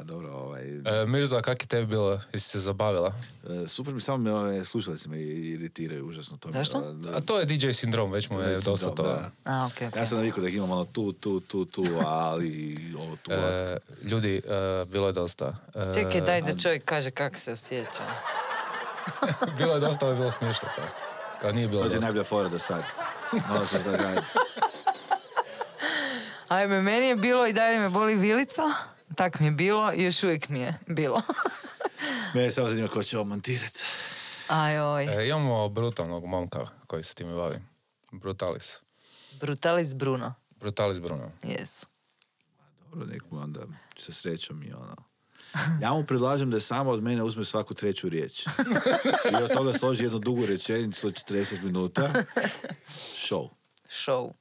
[0.00, 0.62] Pa dobro, ovaj...
[0.62, 2.20] E, Mirza, kak je tebi bilo?
[2.32, 3.12] Jesi se zabavila?
[3.44, 6.48] e, super mi, samo me ove slušalice me iritiraju užasno to.
[6.48, 6.92] mi, Zašto?
[6.92, 9.08] da- A to je DJ sindrom, već mu je dosta da, toga.
[9.44, 9.52] da.
[9.52, 10.00] A, okej, okej.
[10.00, 13.32] Ja sam navikao da ih imam ono tu, tu, tu, tu, ali ovo tu.
[13.32, 14.40] E, ljudi, e,
[14.84, 15.56] bilo je dosta.
[15.74, 18.06] E, Čekaj, daj da čovjek kaže kako se osjeća.
[19.58, 20.68] bilo je dosta, ali je bilo smiješno.
[20.76, 20.86] Kao,
[21.40, 22.00] kao nije bilo To je dosta.
[22.00, 22.82] najbolja fora do sad.
[23.48, 24.26] Malo ću da raditi.
[26.48, 28.62] Ajme, meni je bilo i dalje me boli vilica.
[29.14, 31.22] Tak mi je bilo i još uvijek mi je bilo.
[32.34, 33.84] Mene samo zanima ko će ovo montirati.
[34.48, 35.04] Ajoj.
[35.04, 37.58] E, imamo brutalnog momka koji se time bavi.
[38.12, 38.82] Brutalis.
[39.40, 40.34] Brutalis Bruno.
[40.50, 41.30] Brutalis Bruno.
[41.42, 41.84] Yes.
[42.90, 43.60] Dobro, nek mu onda
[43.98, 44.96] sa srećom i ono.
[45.82, 48.46] Ja mu predlažem da samo od mene uzme svaku treću riječ.
[49.32, 52.12] I od toga složi jednu dugu rečenicu od 40 minuta.
[53.28, 53.48] Show.
[53.88, 54.32] Show.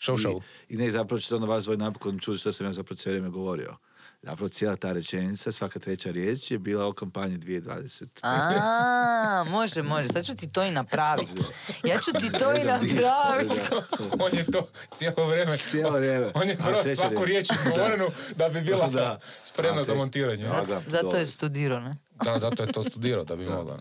[0.00, 0.40] Show show.
[0.68, 3.12] I, I ne, zapravo ćete onda vas dvoje napokon čuti što sam ja zapravo cijelo
[3.12, 3.76] vrijeme govorio.
[4.22, 8.04] Zapravo cijela ta rečenica, svaka treća riječ je bila o kampanji 2020.
[8.22, 10.08] A, može, može.
[10.08, 11.42] Sad ću ti to i napraviti.
[11.84, 13.60] Ja ću ti to i napraviti.
[14.24, 15.56] On je to cijelo vrijeme...
[15.56, 16.26] Cijelo vrijeme.
[16.34, 17.48] On je prvo svaku riječ.
[17.64, 19.20] izgovorenu da bi bila Da.
[19.42, 20.44] spremna A, za montiranje.
[20.44, 21.96] Da, da, Zato je studirao, ne?
[22.24, 23.78] Da, zato je to studirao da bi mogla.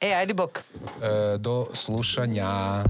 [0.00, 0.58] E, ajde bok.
[0.58, 2.82] E, do slušanja.